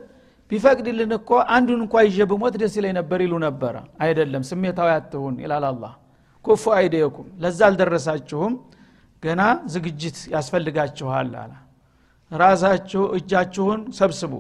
ቢፈቅድልን 0.52 1.12
እኮ 1.18 1.30
አንዱን 1.56 1.82
እንኳ 1.84 2.02
ይዤ 2.08 2.26
ብሞት 2.32 2.56
ደስ 2.62 2.74
ይለኝ 2.78 2.94
ነበር 2.98 3.20
ይሉ 3.26 3.34
ነበረ። 3.46 3.76
አይደለም 4.04 4.44
ስሜታዊ 4.50 4.90
አትሁን 4.96 5.36
ይላል 5.44 5.66
አላህ። 5.70 5.94
ኩፉ 6.46 6.64
አይደየኩም 6.78 7.28
ለዛ 7.44 7.60
አልደረሳችሁም 7.70 8.54
ገና 9.24 9.42
ዝግጅት 9.74 10.18
ያስፈልጋችኋል 10.34 11.30
አለ። 11.44 11.52
ራሳችሁ 12.32 13.04
እጃችሁን 13.18 13.82
ሰብስቡ። 13.98 14.34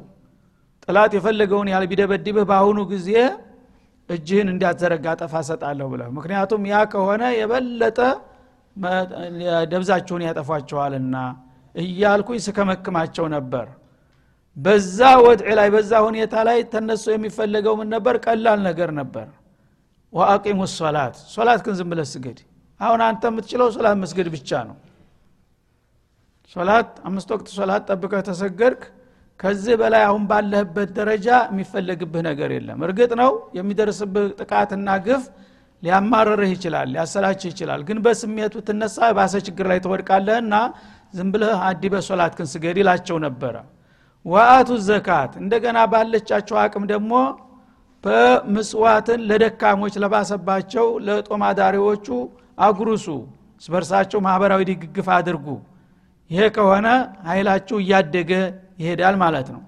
ጥላት 0.85 1.11
የፈለገውን 1.17 1.67
ያህል 1.71 1.85
ቢደበድብህ 1.91 2.45
በአሁኑ 2.49 2.79
ጊዜ 2.91 3.09
እጅህን 4.09 4.47
እንዲያዘረጋ 4.53 5.05
ጠፋ 5.21 5.33
ሰጣለሁ 5.49 5.85
ብለህ። 5.91 6.09
ምክንያቱም 6.17 6.61
ያ 6.71 6.79
ከሆነ 6.93 7.23
የበለጠ 7.39 7.99
ደብዛችሁን 9.71 10.23
ያጠፏቸዋልና 10.27 11.15
እያልኩኝ 11.75 12.39
ስከመክማቸው 12.45 13.25
ነበር። 13.35 13.67
በዛ 14.57 14.97
ወድዕ 15.25 15.47
ላይ 15.59 15.67
በዛ 15.75 15.91
ሁኔታ 16.07 16.33
ላይ 16.47 16.57
ተነሱ 16.73 17.05
የሚፈለገው 17.11 17.73
ምን 17.79 17.87
ነበር? 17.95 18.15
ቀላል 18.25 18.59
ነገር 18.69 18.89
ነበር። 18.99 19.27
ወአቂሙ 20.13 20.59
ሶላት። 20.73 21.15
ሶላት 21.33 21.61
ግን 21.65 21.75
ዝም 21.79 21.89
ብለህ 21.91 22.41
አሁን 22.79 23.01
አንተ 23.07 23.23
የምትችለው 23.31 23.67
ሶላት 23.75 23.95
መስገድ 24.03 24.27
ብቻ 24.35 24.49
ነው። 24.69 24.75
ሶላት 26.55 26.89
አምስት 27.07 27.29
ወቅት 27.33 27.47
ሶላት 27.57 27.83
ጠብቀህ 27.89 28.21
ተሰገድክ። 28.27 28.81
ከዚህ 29.39 29.75
በላይ 29.81 30.03
አሁን 30.07 30.23
ባለህበት 30.29 30.89
ደረጃ 30.97 31.27
የሚፈለግብህ 31.49 32.21
ነገር 32.27 32.49
የለም። 32.55 32.79
እርግጥ 32.87 33.11
ነው 33.21 33.31
የሚደርስብህ 33.57 34.27
ጥቃትና 34.41 34.89
ግፍ 35.07 35.23
ሊያማረርህ 35.83 36.51
ይችላል 36.55 36.87
ሊያሰላችህ 36.93 37.49
ይችላል። 37.53 37.81
ግን 37.87 37.97
በስሜቱ 38.05 38.53
ትነሳ 38.67 38.97
ባሰ 39.17 39.33
ችግር 39.47 39.65
ላይ 39.71 39.79
ትወድቃለህና 39.85 40.55
ዝም 41.13 41.29
ብለህ 41.33 41.61
አዲበ 41.67 41.95
ሶላት 42.07 42.33
ክን 42.37 42.47
ስገድ 42.53 42.77
ይላቸው 42.81 43.17
ነበረ። 43.25 43.55
ወአቱ 44.25 44.69
ዘካት 44.85 45.31
እንደገና 45.41 45.79
ባለቻቸው 45.91 46.57
አቅም 46.61 46.85
ደግሞ 46.91 47.13
በምጽዋትን 48.03 49.19
ለደካሞች 49.29 49.93
ለባሰባቸው 50.03 50.87
ለጦማዳሪዎቹ 51.07 52.07
አጉርሱ 52.59 53.05
ስበርሳቸው 53.61 54.19
ማህበራዊ 54.25 54.61
ድግግፍ 54.69 55.07
አድርጉ። 55.17 55.45
ይሄ 56.29 56.41
ከሆነ 56.55 56.87
ኃይላችሁ 57.29 57.77
እያደገ 57.83 58.31
ይሄዳል 58.81 59.15
ማለት 59.23 59.47
ነው። 59.55 59.61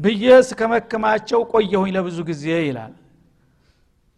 ብዬ 0.00 0.24
እስከመክማቸው 0.42 1.40
ቆየሁኝ 1.52 1.90
ለብዙ 1.96 2.18
ጊዜ 2.28 2.44
ይላል 2.66 2.92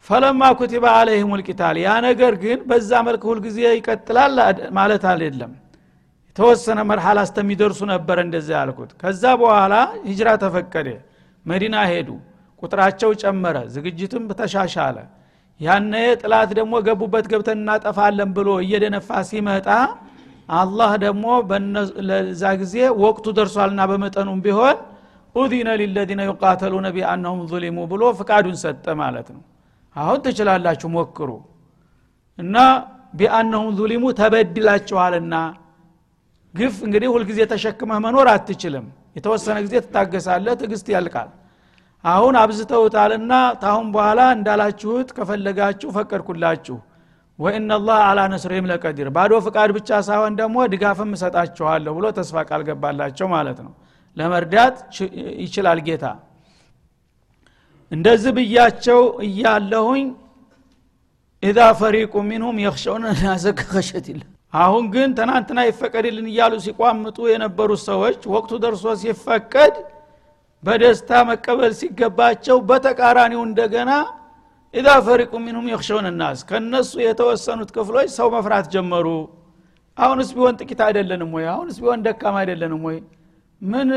ፈለማ 0.08 0.42
ኩቲበ 0.58 0.84
አለይህም 0.98 1.32
ልቂታል 1.40 1.76
ያ 1.82 1.90
ነገር 2.06 2.34
ግን 2.42 2.58
በዛ 2.68 2.90
መልክ 3.08 3.22
ሁልጊዜ 3.30 3.58
ይቀጥላል 3.70 4.36
ማለት 4.78 5.02
አይደለም። 5.10 5.52
የተወሰነ 6.30 6.80
መርሐላ 6.90 7.18
እስተሚደርሱ 7.26 7.80
ነበር 7.92 8.18
እንደዚያ 8.24 8.56
ያልኩት። 8.60 8.90
ከዛ 9.00 9.22
በኋላ 9.40 9.74
ሂጅራ 10.06 10.28
ተፈቀደ 10.42 10.88
መዲና 11.46 11.76
ሄዱ 11.90 12.08
ቁጥራቸው 12.62 13.10
ጨመረ 13.22 13.56
ዝግጅትም 13.74 14.24
ተሻሻለ። 14.40 14.96
ያነ 15.60 15.92
ጥላት 16.20 16.50
ደግሞ 16.58 16.74
ገቡበት 16.86 17.26
ገብተን 17.32 17.58
እናጠፋለን 17.62 18.30
ብሎ 18.36 18.48
እየደነፋ 18.64 19.08
ሲመጣ 19.30 19.68
አላህ 20.54 20.92
ደግሞ 21.04 21.26
ለዛ 22.08 22.42
ጊዜ 22.62 22.74
ወቅቱ 23.02 23.26
ደርሷልና 23.38 23.80
በመጠኑም 23.90 24.40
ቢሆን 24.46 24.78
ኡዚነ 25.34 25.68
ሊለዚነ 25.80 26.20
ዩቃተሉነ 26.30 26.86
ቢአነሁም 26.96 27.40
ظሊሙ 27.52 27.78
ብሎ 27.92 28.02
ፍቃዱን 28.18 28.56
ሰጠ 28.62 28.86
ማለት 29.02 29.28
ነው 29.34 29.42
አሁን 29.96 30.18
ትችላላችሁ 30.24 30.88
ሞክሩ። 30.94 31.30
እና 32.38 32.56
ቢአነሁም 33.14 33.70
ዙሊሙ 33.78 34.04
ተበድላችኋልና 34.18 35.34
ግፍ 36.54 36.76
እንግዲህ 36.86 37.08
ሁልጊዜ 37.14 37.40
ተሸክመህ 37.52 37.98
መኖር 38.04 38.28
አትችልም። 38.32 38.86
የተወሰነ 39.16 39.56
ጊዜ 39.64 39.74
ትታገሳለህ 39.84 40.54
ትግስት 40.60 40.86
ያልቃል። 40.94 41.30
አሁን 42.04 42.34
አብዝተውታልና 42.42 43.32
ታሁን 43.62 43.88
በኋላ 43.94 44.20
እንዳላችሁት 44.36 45.08
ከፈለጋችሁ 45.16 45.88
ፈቀድኩላችሁ። 45.96 46.76
ወኢናላህ 47.38 47.98
አላ 48.06 48.20
ነስርህም 48.32 48.66
ለቀዲር። 48.70 49.08
ባዶ 49.16 49.32
ፍቃድ 49.44 49.70
ብቻ 49.76 49.90
ሳይሆን 50.08 50.32
ደግሞ 50.40 50.56
ድጋፍም 50.72 51.12
እሰጣችኋለሁ 51.16 51.92
ብሎ 51.98 52.06
ተስፋ 52.18 52.42
ቃል 52.48 52.62
ገባላቸው 52.68 53.28
ማለት 53.34 53.58
ነው። 53.66 53.72
ለመርዳት 54.16 54.76
ይችላል 55.44 55.78
ጌታ 55.86 56.04
እንደዚህ 57.92 58.32
ብያቸው 58.36 59.00
እያለሁኝ 59.26 60.04
ኢዛ 61.42 61.60
ፈሪቁ 61.78 62.14
ሚንሁም 62.28 62.56
የክሸውነ 62.64 63.04
ናሰ 63.20 63.44
አሁን 64.60 64.84
ግን 64.94 65.10
ትናንትና 65.18 65.60
ይፈቀድልን 65.66 66.26
እያሉ 66.30 66.54
ሲቋምጡ 66.64 67.18
የነበሩት 67.32 67.80
ሰዎች 67.88 68.20
ወቅቱ 68.34 68.52
ደርሶ 68.64 68.94
ሲፈቀድ 69.02 69.74
በደስታ 70.62 71.10
መቀበል 71.28 71.72
ሲገባቸው 71.80 72.56
በተቃራኒው 72.70 73.42
እንደገና 73.48 73.90
ኢዛ 74.74 74.88
ፈሪቁ 75.06 75.32
ሚንሁም 75.44 75.66
የክሸውን 75.70 76.06
ናስ 76.18 76.40
ከእነሱ 76.48 76.92
የተወሰኑት 77.04 77.70
ክፍሎች 77.76 78.08
ሰው 78.18 78.28
መፍራት 78.34 78.66
ጀመሩ። 78.74 79.06
አሁንስ 79.98 80.28
ቢሆን 80.36 80.54
ጥቂት 80.60 80.80
አይደለንም 80.86 81.30
ወይ? 81.36 81.44
አሁንስ 81.54 81.76
ቢሆን 81.82 82.02
ደካማ 82.06 82.36
አይደለንም 82.42 82.82
ወይ? 82.88 82.98
ምን 83.62 83.88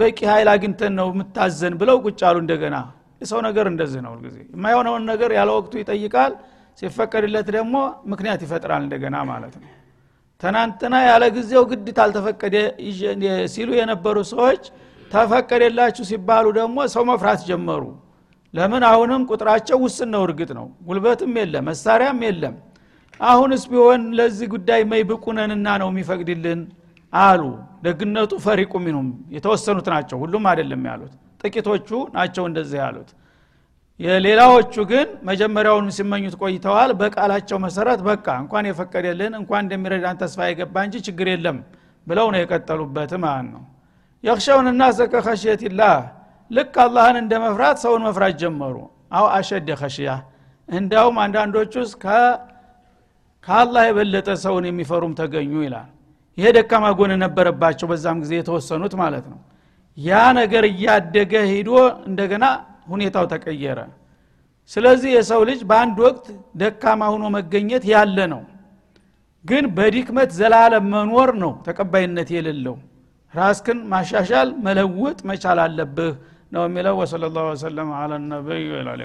በቂ 0.00 0.18
ኃይል 0.32 0.48
አግኝተን 0.52 0.92
ነው 0.98 1.08
የምታዘን? 1.12 1.74
ብለው 1.80 1.96
ቁጭ 2.04 2.20
አሉ 2.28 2.36
እንደገና 2.44 2.76
የሰው 3.20 3.40
ነገር 3.46 3.66
እንደዚህ 3.70 4.00
ነው 4.06 4.12
ጊዜ 4.24 4.36
የማይሆነውን 4.54 5.04
ነገር 5.10 5.30
ያለ 5.38 5.50
ወቅቱ 5.58 5.72
ይጠይቃል 5.80 6.32
ሲፈቀድለት 6.78 7.48
ደግሞ 7.56 7.74
ምክንያት 8.12 8.40
ይፈጥራል 8.46 8.82
እንደገና 8.84 9.16
ማለት 9.30 9.54
ነው። 9.60 9.68
ትናንትና 10.42 10.94
ያለ 11.08 11.24
ጊዜው 11.34 11.64
ግድ 11.70 11.88
ታልተፈቀደ 11.98 12.56
ሲሉ 13.54 13.70
የነበሩ 13.80 14.16
ሰዎች 14.30 14.62
ተፈቀደላችሁ 15.10 16.04
ሲባሉ 16.10 16.46
ደግሞ 16.58 16.78
ሰው 16.94 17.04
መፍራት 17.10 17.40
ጀመሩ። 17.48 17.82
ለምን? 18.54 18.82
አሁንም 18.88 19.22
ቁጥራቸው 19.30 19.76
ውስን 19.84 20.08
ነው 20.14 20.22
እርግጥ 20.26 20.50
ነው። 20.58 20.66
ጉልበትም 20.86 21.34
የለም 21.40 21.64
መሳሪያም 21.70 22.20
የለም። 22.26 22.54
አሁንስ 23.20 23.64
ቢሆን 23.70 24.02
ለዚህ 24.18 24.46
ጉዳይ 24.54 24.80
መይ 24.92 25.02
ብቁነንና 25.10 25.68
ነው 25.82 25.88
የሚፈቅድልን? 25.92 26.60
አሉ። 27.12 27.42
ደግነቱ 27.84 28.32
ፈሪቁ 28.44 28.72
ሚኑም 28.84 29.06
የተወሰኑት 29.36 29.86
ናቸው 29.94 30.16
ሁሉም 30.22 30.44
አይደለም 30.50 30.82
ያሉት 30.90 31.12
ጥቂቶቹ 31.40 31.88
ናቸው 32.16 32.44
እንደዚህ 32.50 32.78
ያሉት። 32.82 33.10
የሌላዎቹ 34.00 34.74
ግን 34.90 35.08
መጀመሪያውን 35.28 35.88
ሲመኙት 35.96 36.34
ቆይተዋል። 36.42 36.90
በቃላቸው 37.00 37.58
መሰረት 37.64 38.00
በቃ 38.06 38.26
እንኳን 38.42 38.64
የፈቀደልን 38.68 39.32
እንኳን 39.40 39.62
እንደሚረዳን 39.66 40.18
ተስፋ 40.22 40.48
የገባ 40.48 40.76
እንጂ 40.86 40.96
ችግር 41.08 41.28
የለም 41.32 41.58
ብለው 42.06 42.26
ነው 42.32 42.40
የቀጠሉበት 42.42 43.12
ማለት 43.24 43.48
ነው። 43.54 43.62
የክሸውን 44.24 44.66
ናሰ 44.80 45.00
ከኸሽየትላህ 45.12 45.94
ልክ 46.50 46.74
አላህን 46.84 47.16
እንደ 47.20 47.32
መፍራት 47.44 47.76
ሰውን 47.84 48.02
መፍራት 48.08 48.34
ጀመሩ። 48.42 48.76
አው 49.18 49.26
አሸድ 49.36 49.68
ከሽያ 49.80 50.10
እንዲያውም 50.68 51.16
አንዳንዶቹ 51.24 51.72
ውስጥ 51.82 51.94
ከአላህ 53.46 53.82
የበለጠ 53.86 54.28
ሰውን 54.42 54.64
የሚፈሩም 54.68 55.12
ተገኙ 55.20 55.52
ይላል። 55.66 55.88
ይሄ 56.38 56.48
ደካማ 56.56 56.86
ጎን 56.98 57.12
ነበረባቸው 57.22 57.86
በዛም 57.90 58.18
ጊዜ 58.22 58.32
የተወሰኑት 58.38 58.94
ማለት 59.00 59.24
ነው 59.32 59.38
ያ 59.98 60.18
ነገር 60.38 60.64
እያደገ 60.70 61.32
ሂዶ 61.50 61.70
እንደገና 62.08 62.44
ሁኔታው 62.92 63.24
ተቀየረ። 63.32 63.78
ስለዚህ 64.70 65.10
የሰው 65.16 65.40
ልጅ 65.48 65.60
በአንድ 65.70 65.96
ወቅት 66.06 66.26
ደካማ 66.60 67.02
ሆኖ 67.12 67.24
መገኘት 67.36 67.84
ያለ 67.92 68.18
ነው። 68.32 68.42
ግን 69.44 69.64
በዲክመት 69.76 70.30
ዘላለም 70.38 70.86
መኖር 70.94 71.30
ነው 71.42 71.52
ተቀባይነት 71.66 72.28
የሌለው። 72.36 72.76
ራስክን 73.34 73.78
ማሻሻል 73.92 74.48
መለወጥ 74.66 75.18
መቻል 75.30 75.58
አለብህ 75.64 76.12
ነው 76.52 76.62
የሚለው። 76.66 76.94
ወሰለ 77.00 77.24
ላሁ 77.34 77.46
ወሰለም 77.52 77.90
አላ 77.98 78.12
ይላል 78.60 79.02